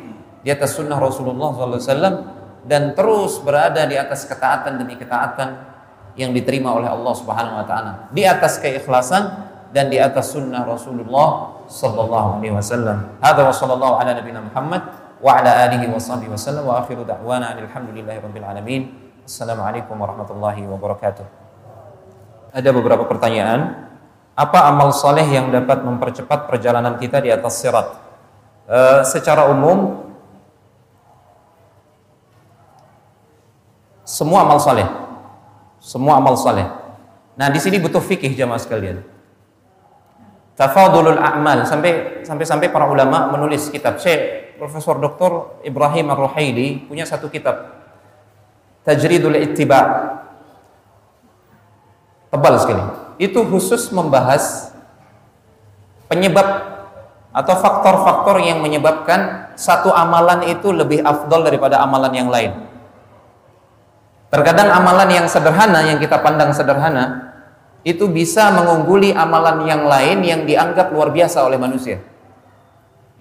[0.43, 5.73] di atas sunnah Rasulullah SAW dan terus berada di atas ketaatan demi ketaatan
[6.17, 8.09] yang diterima oleh Allah Subhanahu wa taala.
[8.09, 13.21] Di atas keikhlasan dan di atas sunnah Rasulullah sallallahu alaihi wasallam.
[13.21, 14.81] Hadza wa sallallahu ala nabiyina Muhammad
[15.21, 18.81] wa ala alihi wa sahbihi wasallam wa akhiru da'wana alhamdulillahi rabbil alamin.
[19.25, 21.25] Assalamualaikum warahmatullahi wabarakatuh.
[22.55, 23.84] Ada beberapa pertanyaan
[24.35, 27.87] apa amal soleh yang dapat mempercepat perjalanan kita di atas sirat?
[28.67, 30.11] E, secara umum,
[34.03, 34.83] semua amal soleh,
[35.79, 36.67] semua amal soleh.
[37.39, 38.99] Nah di sini butuh fikih jamaah sekalian.
[40.55, 43.99] Tafadulul a'mal sampai sampai sampai para ulama menulis kitab.
[43.99, 45.63] Syekh Profesor Dr.
[45.67, 47.75] Ibrahim Ar-Ruhaili punya satu kitab
[48.83, 49.79] Tajridul Ittiba.
[52.31, 54.75] Tebal sekali itu khusus membahas
[56.11, 56.75] penyebab
[57.35, 62.51] atau faktor-faktor yang menyebabkan satu amalan itu lebih afdol daripada amalan yang lain.
[64.31, 67.35] Terkadang amalan yang sederhana yang kita pandang sederhana
[67.85, 72.01] itu bisa mengungguli amalan yang lain yang dianggap luar biasa oleh manusia.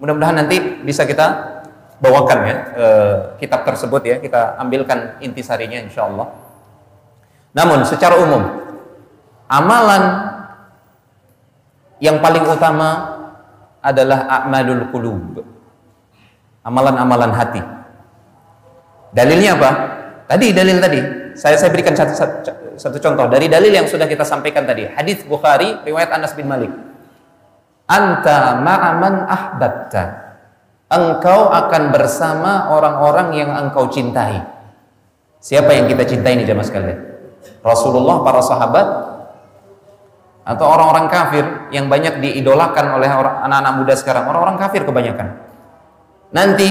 [0.01, 1.55] Mudah-mudahan nanti bisa kita
[2.03, 2.87] bawakan ya e,
[3.39, 6.33] kitab tersebut ya kita ambilkan intisarinya insya Allah.
[7.55, 8.64] Namun secara umum
[9.49, 10.03] amalan
[12.01, 12.89] yang paling utama
[13.79, 15.45] adalah a'malul qulub.
[16.65, 17.61] Amalan-amalan hati.
[19.13, 19.71] Dalilnya apa?
[20.25, 21.01] Tadi dalil tadi.
[21.37, 22.35] Saya saya berikan satu, satu,
[22.73, 24.89] satu contoh dari dalil yang sudah kita sampaikan tadi.
[24.89, 26.73] Hadis Bukhari riwayat Anas bin Malik.
[27.85, 30.03] Anta ma'aman ahbabta.
[30.89, 34.41] Engkau akan bersama orang-orang yang engkau cintai.
[35.37, 36.99] Siapa yang kita cintai ini jamaah sekalian?
[37.61, 38.87] Rasulullah, para sahabat,
[40.45, 44.29] atau orang-orang kafir yang banyak diidolakan oleh anak-anak muda sekarang.
[44.29, 45.41] Orang-orang kafir kebanyakan.
[46.29, 46.69] Nanti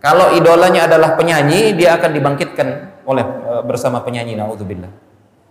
[0.00, 2.68] kalau idolanya adalah penyanyi dia akan dibangkitkan
[3.04, 4.40] oleh e, bersama penyanyi.
[4.40, 4.88] Naudzubillah.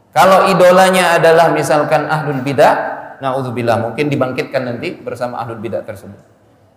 [0.09, 6.17] Kalau idolanya adalah misalkan ahlul bidah naudzubillah mungkin dibangkitkan nanti bersama ahlul bidah tersebut.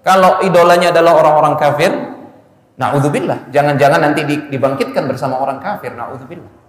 [0.05, 1.89] Kalau idolanya adalah orang-orang kafir
[2.77, 3.49] naudzubillah.
[3.49, 5.97] Jangan-jangan nanti dibangkitkan bersama orang kafir.
[5.97, 6.60] Naudzubillah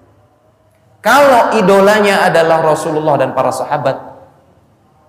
[1.01, 3.97] Kalau idolanya adalah Rasulullah dan para sahabat,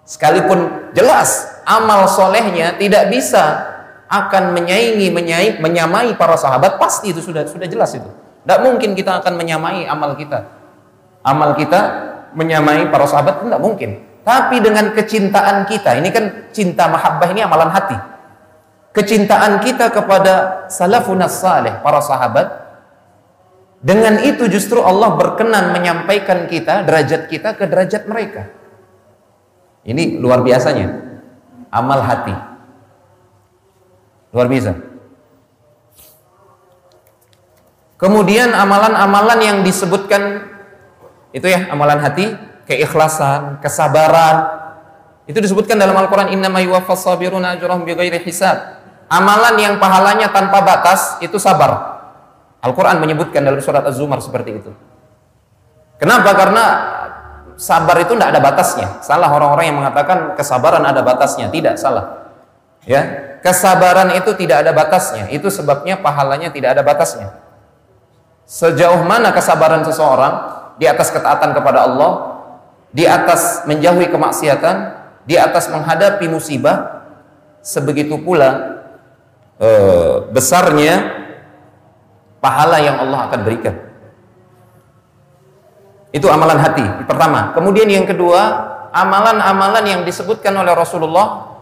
[0.09, 3.72] sekalipun jelas amal solehnya tidak bisa
[4.09, 8.09] akan menyaingi, menyai, menyamai para sahabat, pasti itu sudah sudah jelas itu.
[8.45, 10.49] Tidak mungkin kita akan menyamai amal kita.
[11.24, 11.80] Amal kita
[12.32, 13.90] menyamai para sahabat tidak mungkin.
[14.22, 17.97] Tapi dengan kecintaan kita, ini kan cinta mahabbah ini amalan hati.
[18.93, 22.62] Kecintaan kita kepada salafun salih, para sahabat,
[23.83, 28.47] dengan itu justru Allah berkenan menyampaikan kita, derajat kita ke derajat mereka.
[29.83, 31.18] Ini luar biasanya.
[31.74, 32.30] Amal hati.
[34.30, 34.78] Luar biasa.
[37.99, 40.47] Kemudian amalan-amalan yang disebutkan
[41.35, 42.35] itu ya, amalan hati,
[42.70, 44.62] keikhlasan, kesabaran.
[45.26, 48.78] Itu disebutkan dalam Al-Qur'an innama yuwaffas sabiruna ajrahum bighairi hisab.
[49.11, 52.01] Amalan yang pahalanya tanpa batas itu sabar.
[52.63, 54.71] Al-Quran menyebutkan dalam surat Az-Zumar seperti itu.
[55.99, 56.31] Kenapa?
[56.35, 56.65] Karena
[57.59, 59.03] sabar itu tidak ada batasnya.
[59.03, 61.51] Salah orang-orang yang mengatakan kesabaran ada batasnya.
[61.51, 62.31] Tidak, salah.
[62.87, 65.31] Ya, kesabaran itu tidak ada batasnya.
[65.31, 67.35] Itu sebabnya pahalanya tidak ada batasnya.
[68.47, 70.35] Sejauh mana kesabaran seseorang
[70.79, 72.11] di atas ketaatan kepada Allah,
[72.91, 74.77] di atas menjauhi kemaksiatan,
[75.23, 77.07] di atas menghadapi musibah,
[77.63, 78.83] sebegitu pula
[79.63, 81.22] eh, besarnya
[82.43, 83.74] pahala yang Allah akan berikan.
[86.11, 87.55] Itu amalan hati pertama.
[87.55, 88.43] Kemudian yang kedua,
[88.90, 91.55] amalan-amalan yang disebutkan oleh Rasulullah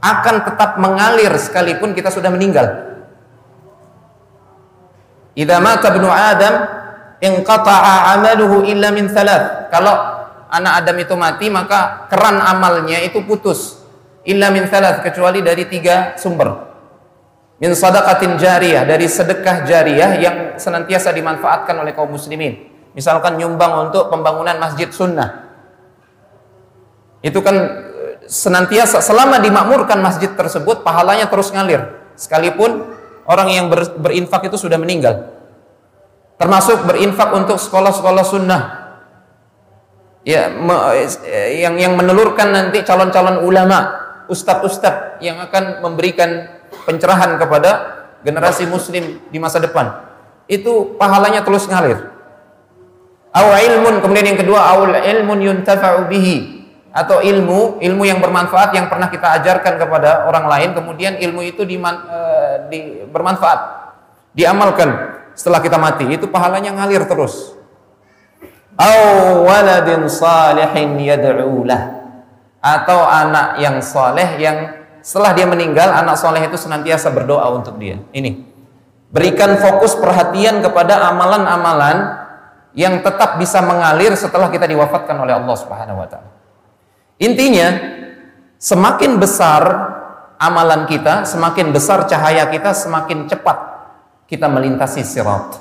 [0.00, 2.88] akan tetap mengalir sekalipun kita sudah meninggal.
[5.36, 6.54] Idza mata ibnu Adam
[7.20, 9.68] inqata'a amaluhu illa min thalath.
[9.68, 9.92] Kalau
[10.48, 13.84] anak Adam itu mati maka keran amalnya itu putus
[14.24, 16.69] illa min thalath kecuali dari tiga sumber
[17.60, 22.72] min sadaqatin jariyah dari sedekah jariyah yang senantiasa dimanfaatkan oleh kaum muslimin.
[22.96, 25.46] Misalkan nyumbang untuk pembangunan masjid sunnah.
[27.20, 32.00] Itu kan eh, senantiasa selama dimakmurkan masjid tersebut pahalanya terus ngalir.
[32.16, 32.96] Sekalipun
[33.28, 35.36] orang yang ber, berinfak itu sudah meninggal.
[36.40, 38.62] Termasuk berinfak untuk sekolah-sekolah sunnah.
[40.24, 40.96] Ya me,
[41.28, 44.00] eh, yang yang menelurkan nanti calon-calon ulama
[44.32, 46.59] ustadz-ustadz yang akan memberikan
[46.90, 50.10] pencerahan kepada generasi muslim di masa depan.
[50.50, 52.10] Itu pahalanya terus ngalir.
[53.30, 56.66] Aw ilmun kemudian yang kedua aw ilmun yuntafa'u bihi.
[56.90, 61.62] Atau ilmu ilmu yang bermanfaat yang pernah kita ajarkan kepada orang lain kemudian ilmu itu
[61.62, 63.60] di, uh, di bermanfaat
[64.34, 66.10] diamalkan setelah kita mati.
[66.10, 67.54] Itu pahalanya ngalir terus.
[72.58, 78.00] Atau anak yang saleh yang setelah dia meninggal anak soleh itu senantiasa berdoa untuk dia.
[78.12, 78.48] Ini.
[79.10, 82.20] Berikan fokus perhatian kepada amalan-amalan
[82.78, 86.30] yang tetap bisa mengalir setelah kita diwafatkan oleh Allah Subhanahu wa taala.
[87.18, 87.74] Intinya
[88.62, 89.62] semakin besar
[90.40, 93.58] amalan kita semakin besar cahaya kita semakin cepat
[94.30, 95.58] kita melintasi sirat.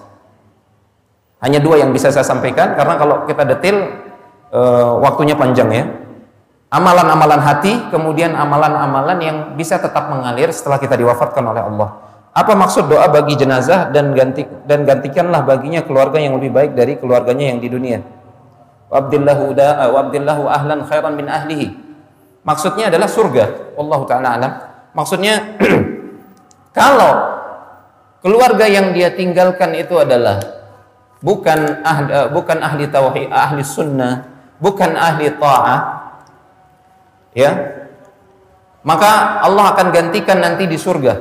[1.41, 3.77] Hanya dua yang bisa saya sampaikan karena kalau kita detail
[4.53, 5.83] uh, waktunya panjang ya
[6.69, 11.89] amalan-amalan hati, kemudian amalan-amalan yang bisa tetap mengalir setelah kita diwafatkan oleh Allah.
[12.29, 16.95] Apa maksud doa bagi jenazah dan ganti dan gantikanlah baginya keluarga yang lebih baik dari
[16.95, 17.99] keluarganya yang di dunia.
[18.89, 21.73] Wabdillahu da wabdillahu ahlan khairan min ahlihi.
[22.45, 23.75] Maksudnya adalah surga.
[23.75, 24.51] Allah taala alam.
[24.93, 25.57] Maksudnya
[26.79, 27.11] kalau
[28.21, 30.39] keluarga yang dia tinggalkan itu adalah
[31.19, 34.25] bukan ahli, bukan ahli tauhid, ahli sunnah,
[34.63, 35.98] bukan ahli ta'ah,
[37.35, 37.51] ya.
[38.79, 41.19] Maka Allah akan gantikan nanti di surga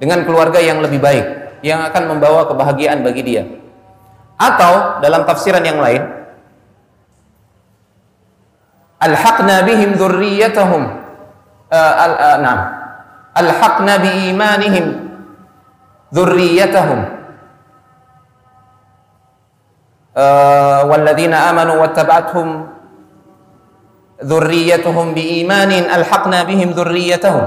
[0.00, 1.26] dengan keluarga yang lebih baik
[1.62, 3.44] yang akan membawa kebahagiaan bagi dia.
[4.40, 6.02] Atau dalam tafsiran yang lain
[9.02, 10.82] alhaqna bihim dzurriyyatahum
[11.74, 12.58] uh, al uh, nah
[13.34, 14.86] alhaqna bi imanihim
[16.14, 17.00] dzurriyyatahum
[20.14, 22.48] uh, walladzina amanu wattaba'athum
[24.22, 27.44] dzurriyyatuhum biimanin alhaqna bihim dzurriyyatahum.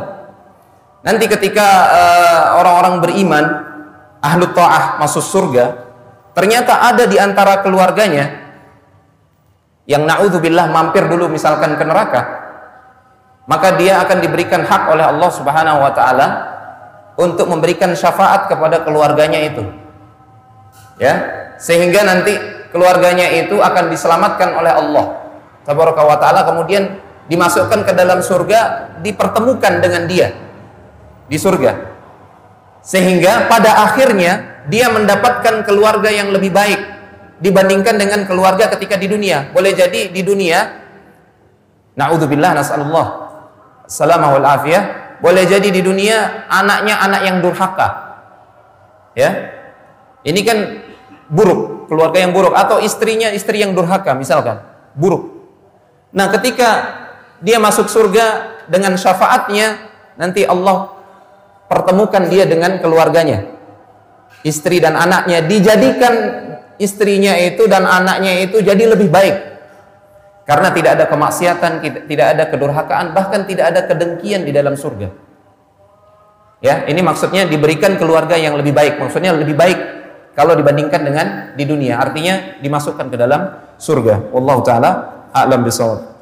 [1.06, 3.46] Nanti ketika uh, orang-orang beriman,
[4.20, 5.66] ahlu ta'ah masuk surga,
[6.34, 8.44] ternyata ada di antara keluarganya
[9.86, 12.22] yang naudzubillah mampir dulu misalkan ke neraka,
[13.46, 16.28] maka dia akan diberikan hak oleh Allah Subhanahu wa taala
[17.16, 19.64] untuk memberikan syafaat kepada keluarganya itu.
[20.98, 21.22] Ya,
[21.62, 22.34] sehingga nanti
[22.74, 25.25] keluarganya itu akan diselamatkan oleh Allah
[25.66, 30.32] tabaraka wa taala kemudian dimasukkan ke dalam surga dipertemukan dengan dia
[31.26, 31.96] di surga
[32.86, 36.78] sehingga pada akhirnya dia mendapatkan keluarga yang lebih baik
[37.42, 39.50] dibandingkan dengan keluarga ketika di dunia.
[39.52, 40.86] Boleh jadi di dunia
[41.98, 43.10] naudzubillah nasallallahu
[43.90, 47.88] salamah wal afiyah, boleh jadi di dunia anaknya anak yang durhaka.
[49.18, 49.54] Ya.
[50.26, 50.58] Ini kan
[51.30, 54.62] buruk, keluarga yang buruk atau istrinya istri yang durhaka misalkan,
[54.98, 55.35] buruk.
[56.16, 56.70] Nah, ketika
[57.44, 60.96] dia masuk surga dengan syafaatnya, nanti Allah
[61.68, 63.52] pertemukan dia dengan keluarganya.
[64.46, 66.14] Istri dan anaknya dijadikan
[66.80, 69.36] istrinya itu dan anaknya itu jadi lebih baik.
[70.46, 71.72] Karena tidak ada kemaksiatan,
[72.06, 75.10] tidak ada kedurhakaan, bahkan tidak ada kedengkian di dalam surga.
[76.62, 79.02] Ya, ini maksudnya diberikan keluarga yang lebih baik.
[79.02, 79.80] Maksudnya lebih baik
[80.38, 81.98] kalau dibandingkan dengan di dunia.
[81.98, 83.42] Artinya dimasukkan ke dalam
[83.82, 84.30] surga.
[84.30, 84.92] Wallahu taala
[85.36, 86.16] a'lam bishawab.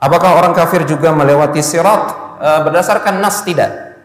[0.00, 3.96] Apakah orang kafir juga melewati sirat e, berdasarkan nas tidak?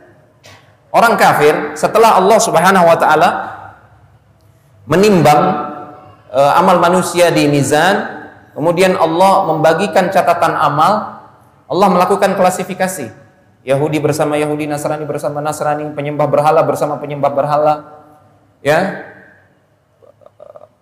[0.92, 3.30] Orang kafir setelah Allah Subhanahu wa taala
[4.88, 5.44] menimbang
[6.32, 8.28] e, amal manusia di mizan,
[8.58, 11.22] kemudian Allah membagikan catatan amal,
[11.70, 13.14] Allah melakukan klasifikasi.
[13.62, 18.01] Yahudi bersama Yahudi, Nasrani bersama Nasrani, penyembah berhala bersama penyembah berhala.
[18.62, 19.10] Ya.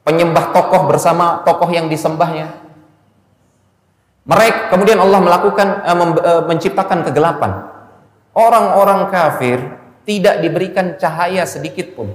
[0.03, 2.69] Penyembah tokoh bersama tokoh yang disembahnya
[4.29, 7.65] mereka kemudian Allah melakukan uh, menciptakan kegelapan.
[8.37, 9.57] Orang-orang kafir
[10.05, 12.13] tidak diberikan cahaya sedikit pun.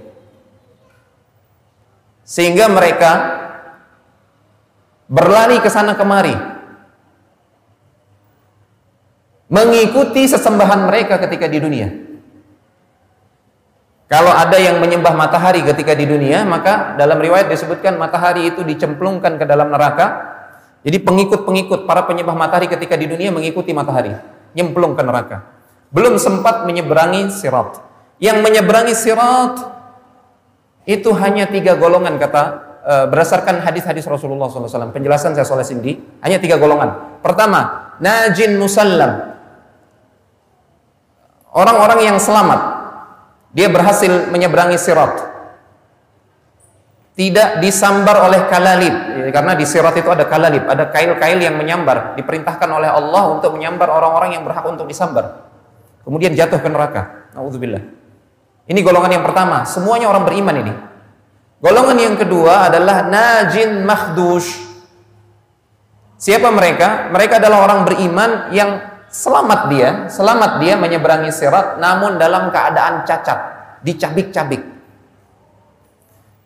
[2.22, 3.12] Sehingga mereka
[5.10, 6.32] berlari ke sana kemari
[9.50, 11.88] mengikuti sesembahan mereka ketika di dunia.
[14.04, 19.40] Kalau ada yang menyembah matahari ketika di dunia, maka dalam riwayat disebutkan matahari itu dicemplungkan
[19.40, 20.34] ke dalam neraka
[20.84, 24.12] jadi pengikut-pengikut para penyembah matahari ketika di dunia mengikuti matahari,
[24.52, 25.40] nyemplung ke neraka.
[25.88, 27.80] Belum sempat menyeberangi sirat.
[28.20, 29.64] Yang menyeberangi sirat
[30.84, 32.42] itu hanya tiga golongan kata
[32.84, 34.92] uh, berdasarkan hadis-hadis Rasulullah SAW.
[34.92, 37.18] Penjelasan saya soal sindi hanya tiga golongan.
[37.24, 39.40] Pertama, najin musallam.
[41.48, 42.73] Orang-orang yang selamat.
[43.54, 45.32] Dia berhasil menyeberangi sirat.
[47.14, 48.94] Tidak disambar oleh kalalib.
[49.30, 52.18] Karena di sirat itu ada kalalib ada kail-kail yang menyambar.
[52.18, 55.46] Diperintahkan oleh Allah untuk menyambar orang-orang yang berhak untuk disambar.
[56.02, 57.30] Kemudian jatuh ke neraka.
[57.38, 57.80] Naudzubillah.
[58.66, 59.62] Ini golongan yang pertama.
[59.62, 60.74] Semuanya orang beriman ini.
[61.62, 64.50] Golongan yang kedua adalah najin makhdush.
[66.18, 67.08] Siapa mereka?
[67.14, 73.38] Mereka adalah orang beriman yang selamat dia selamat dia menyeberangi sirat namun dalam keadaan cacat
[73.86, 74.74] dicabik-cabik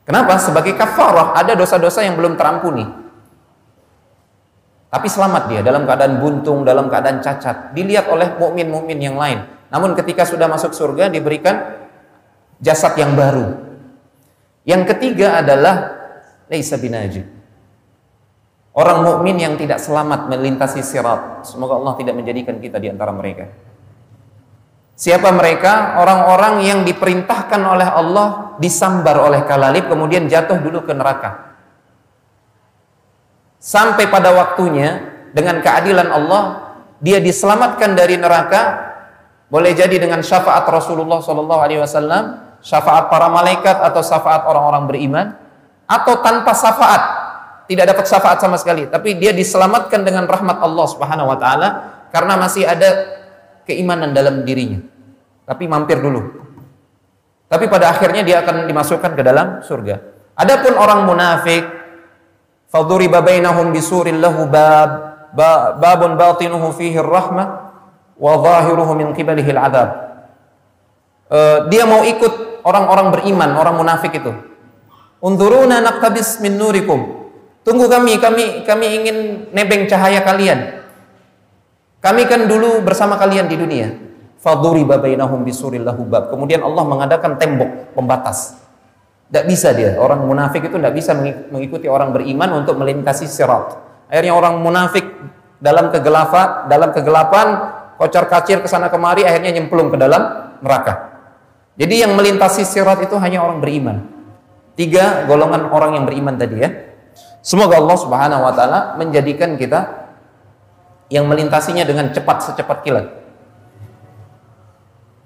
[0.08, 0.40] Kenapa?
[0.40, 2.80] Sebagai kafarah ada dosa-dosa yang belum terampuni.
[4.88, 7.76] Tapi selamat dia dalam keadaan buntung, dalam keadaan cacat.
[7.76, 9.44] Dilihat oleh mukmin-mukmin yang lain.
[9.68, 11.76] Namun ketika sudah masuk surga diberikan
[12.56, 13.52] jasad yang baru.
[14.64, 15.92] Yang ketiga adalah
[16.48, 17.28] laisa binajib.
[18.78, 21.42] Orang mukmin yang tidak selamat melintasi sirat.
[21.42, 23.50] Semoga Allah tidak menjadikan kita di antara mereka.
[24.94, 25.98] Siapa mereka?
[25.98, 31.58] Orang-orang yang diperintahkan oleh Allah disambar oleh kalalib kemudian jatuh dulu ke neraka.
[33.58, 36.42] Sampai pada waktunya dengan keadilan Allah
[37.02, 38.94] dia diselamatkan dari neraka
[39.50, 42.24] boleh jadi dengan syafaat Rasulullah Wasallam,
[42.62, 45.26] syafaat para malaikat atau syafaat orang-orang beriman,
[45.90, 47.17] atau tanpa syafaat
[47.68, 51.68] tidak dapat syafaat sama sekali, tapi dia diselamatkan dengan rahmat Allah Subhanahu Wa Taala
[52.08, 53.20] karena masih ada
[53.68, 54.80] keimanan dalam dirinya.
[55.44, 56.48] Tapi mampir dulu.
[57.48, 60.00] Tapi pada akhirnya dia akan dimasukkan ke dalam surga.
[60.36, 61.64] Adapun orang munafik,
[62.72, 65.08] faduriba bainahum bisuril lahu bab,
[65.80, 67.46] babun batinuhu fihi rahmah
[68.16, 69.88] wa zahiruhu min qibalihi al-adab.
[71.28, 74.32] Uh, dia mau ikut orang-orang beriman, orang munafik itu.
[75.20, 77.17] Unduruna naqtabis min nurikum.
[77.68, 79.16] Tunggu kami, kami kami ingin
[79.52, 80.80] nebeng cahaya kalian.
[82.00, 83.92] Kami kan dulu bersama kalian di dunia.
[84.40, 86.32] Faduriba bainahum bisuril lahubab.
[86.32, 88.56] Kemudian Allah mengadakan tembok pembatas.
[89.28, 91.12] Tidak bisa dia, orang munafik itu tidak bisa
[91.52, 93.76] mengikuti orang beriman untuk melintasi sirat.
[94.08, 95.04] Akhirnya orang munafik
[95.60, 97.46] dalam kegelapan, dalam kegelapan,
[98.00, 101.20] kocar kacir ke sana kemari, akhirnya nyemplung ke dalam neraka.
[101.76, 104.08] Jadi yang melintasi sirat itu hanya orang beriman.
[104.72, 106.88] Tiga golongan orang yang beriman tadi ya.
[107.40, 110.10] Semoga Allah Subhanahu wa taala menjadikan kita
[111.08, 113.06] yang melintasinya dengan cepat secepat kilat.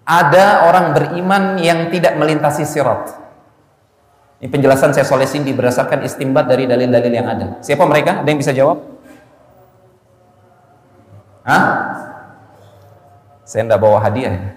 [0.02, 3.22] Ada orang beriman yang tidak melintasi sirat.
[4.42, 7.46] Ini penjelasan saya soleh Cindy berdasarkan istimbat dari dalil-dalil yang ada.
[7.62, 8.26] Siapa mereka?
[8.26, 8.82] Ada yang bisa jawab?
[11.46, 11.64] Hah?
[13.46, 14.34] Saya tidak bawa hadiah.
[14.34, 14.50] Ya?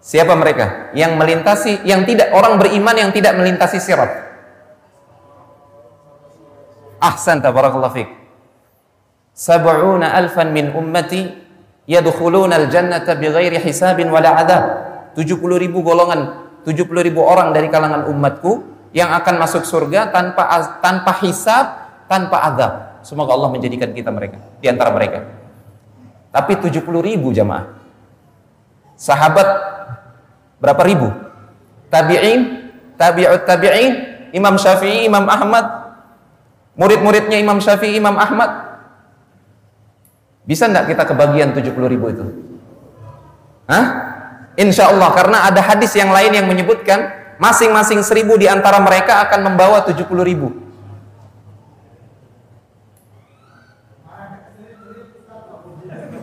[0.00, 0.92] Siapa mereka?
[0.96, 4.27] Yang melintasi, yang tidak orang beriman yang tidak melintasi sirat.
[6.98, 8.08] Ahsan tabarakallahu fik.
[9.38, 11.30] Sab'una alfan min ummati
[11.86, 14.62] yadkhuluna al-jannata bighairi hisabin wala adab.
[15.14, 20.42] 70 ribu golongan, 70 ribu orang dari kalangan umatku yang akan masuk surga tanpa
[20.82, 21.66] tanpa hisab,
[22.10, 22.72] tanpa adab.
[23.06, 25.22] Semoga Allah menjadikan kita mereka di antara mereka.
[26.34, 27.78] Tapi 70 ribu jamaah.
[28.98, 29.48] Sahabat
[30.58, 31.08] berapa ribu?
[31.88, 32.68] Tabi'in,
[32.98, 33.92] tabi'ut tabi'in,
[34.34, 35.87] Imam Syafi'i, Imam Ahmad,
[36.78, 38.70] murid-muridnya Imam Syafi'i, Imam Ahmad.
[40.46, 42.24] Bisa enggak kita kebagian 70 ribu itu?
[43.68, 43.86] Hah?
[44.56, 49.52] Insya Allah, karena ada hadis yang lain yang menyebutkan masing-masing seribu di antara mereka akan
[49.52, 50.48] membawa 70 ribu.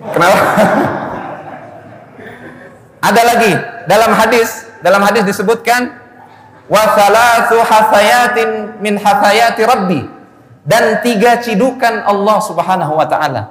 [0.09, 0.39] Kenapa?
[3.05, 3.53] Ada lagi
[3.85, 5.93] dalam hadis, dalam hadis disebutkan
[6.65, 10.14] wa thalathu hasayatin min hasayati rabbi
[10.65, 13.41] dan tiga cidukan Allah Subhanahu wa taala.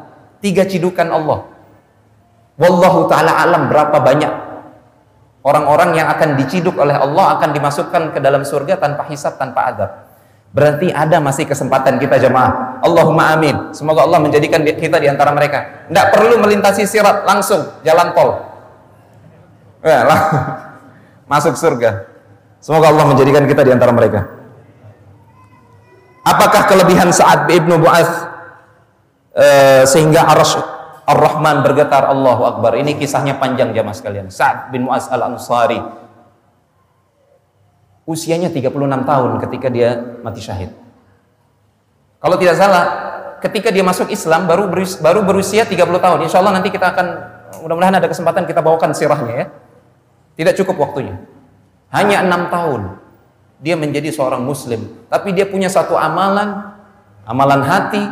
[0.42, 1.46] Tiga cidukan Allah.
[2.60, 4.32] Wallahu taala alam berapa banyak
[5.46, 9.90] orang-orang yang akan diciduk oleh Allah akan dimasukkan ke dalam surga tanpa hisab, tanpa adab.
[10.54, 12.78] Berarti ada masih kesempatan kita jemaah.
[12.82, 13.74] Allahumma amin.
[13.74, 15.86] Semoga Allah menjadikan kita di antara mereka.
[15.90, 18.54] Tidak perlu melintasi sirat langsung jalan tol
[19.84, 20.20] lah,
[21.32, 22.08] masuk surga.
[22.64, 24.24] Semoga Allah menjadikan kita di antara mereka.
[26.24, 28.08] Apakah kelebihan saat ibnu Mu'az
[29.36, 30.56] uh, sehingga arsh
[31.04, 32.80] Ar-Rahman bergetar Allahu Akbar.
[32.80, 34.32] Ini kisahnya panjang jamaah sekalian.
[34.32, 35.76] Sa'ad bin Mu'az Al-Ansari.
[38.08, 38.72] Usianya 36
[39.04, 40.72] tahun ketika dia mati syahid.
[42.20, 42.84] Kalau tidak salah,
[43.44, 46.18] ketika dia masuk Islam baru baru berusia 30 tahun.
[46.24, 47.06] Insya Allah nanti kita akan
[47.64, 49.46] mudah-mudahan ada kesempatan kita bawakan sirahnya ya.
[50.40, 51.20] Tidak cukup waktunya.
[51.92, 53.03] Hanya enam tahun
[53.64, 55.08] dia menjadi seorang muslim.
[55.08, 56.76] Tapi dia punya satu amalan,
[57.24, 58.04] amalan hati,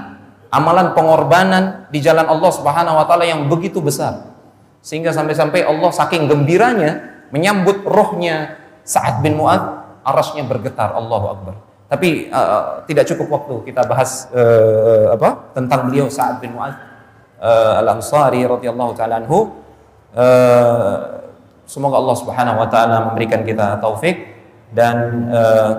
[0.48, 4.32] amalan pengorbanan di jalan Allah Subhanahu wa taala yang begitu besar.
[4.80, 9.60] Sehingga sampai-sampai Allah saking gembiranya menyambut rohnya Sa'ad bin Mu'ad,
[10.08, 11.54] arasnya bergetar Allahu Akbar.
[11.92, 16.72] Tapi uh, tidak cukup waktu kita bahas uh, apa tentang beliau Sa'ad bin Mu'ad
[17.44, 19.52] uh, Al-Ansari radhiyallahu taala anhu.
[20.16, 21.20] Uh,
[21.62, 24.31] Semoga Allah Subhanahu wa taala memberikan kita taufik
[24.72, 25.72] dan uh,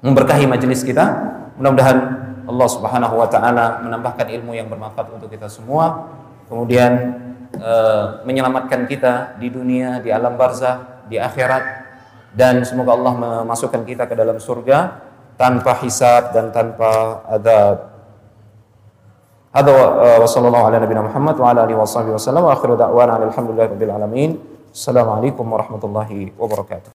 [0.00, 1.34] memberkahi majelis kita.
[1.58, 1.98] Mudah-mudahan
[2.46, 6.06] Allah Subhanahu wa taala menambahkan ilmu yang bermanfaat untuk kita semua.
[6.46, 6.92] Kemudian
[7.58, 11.86] uh, menyelamatkan kita di dunia, di alam barzah, di akhirat
[12.36, 15.02] dan semoga Allah memasukkan kita ke dalam surga
[15.40, 17.96] tanpa hisab dan tanpa adab.
[24.76, 26.84] Assalamualaikum warahmatullahi wabarakatuh.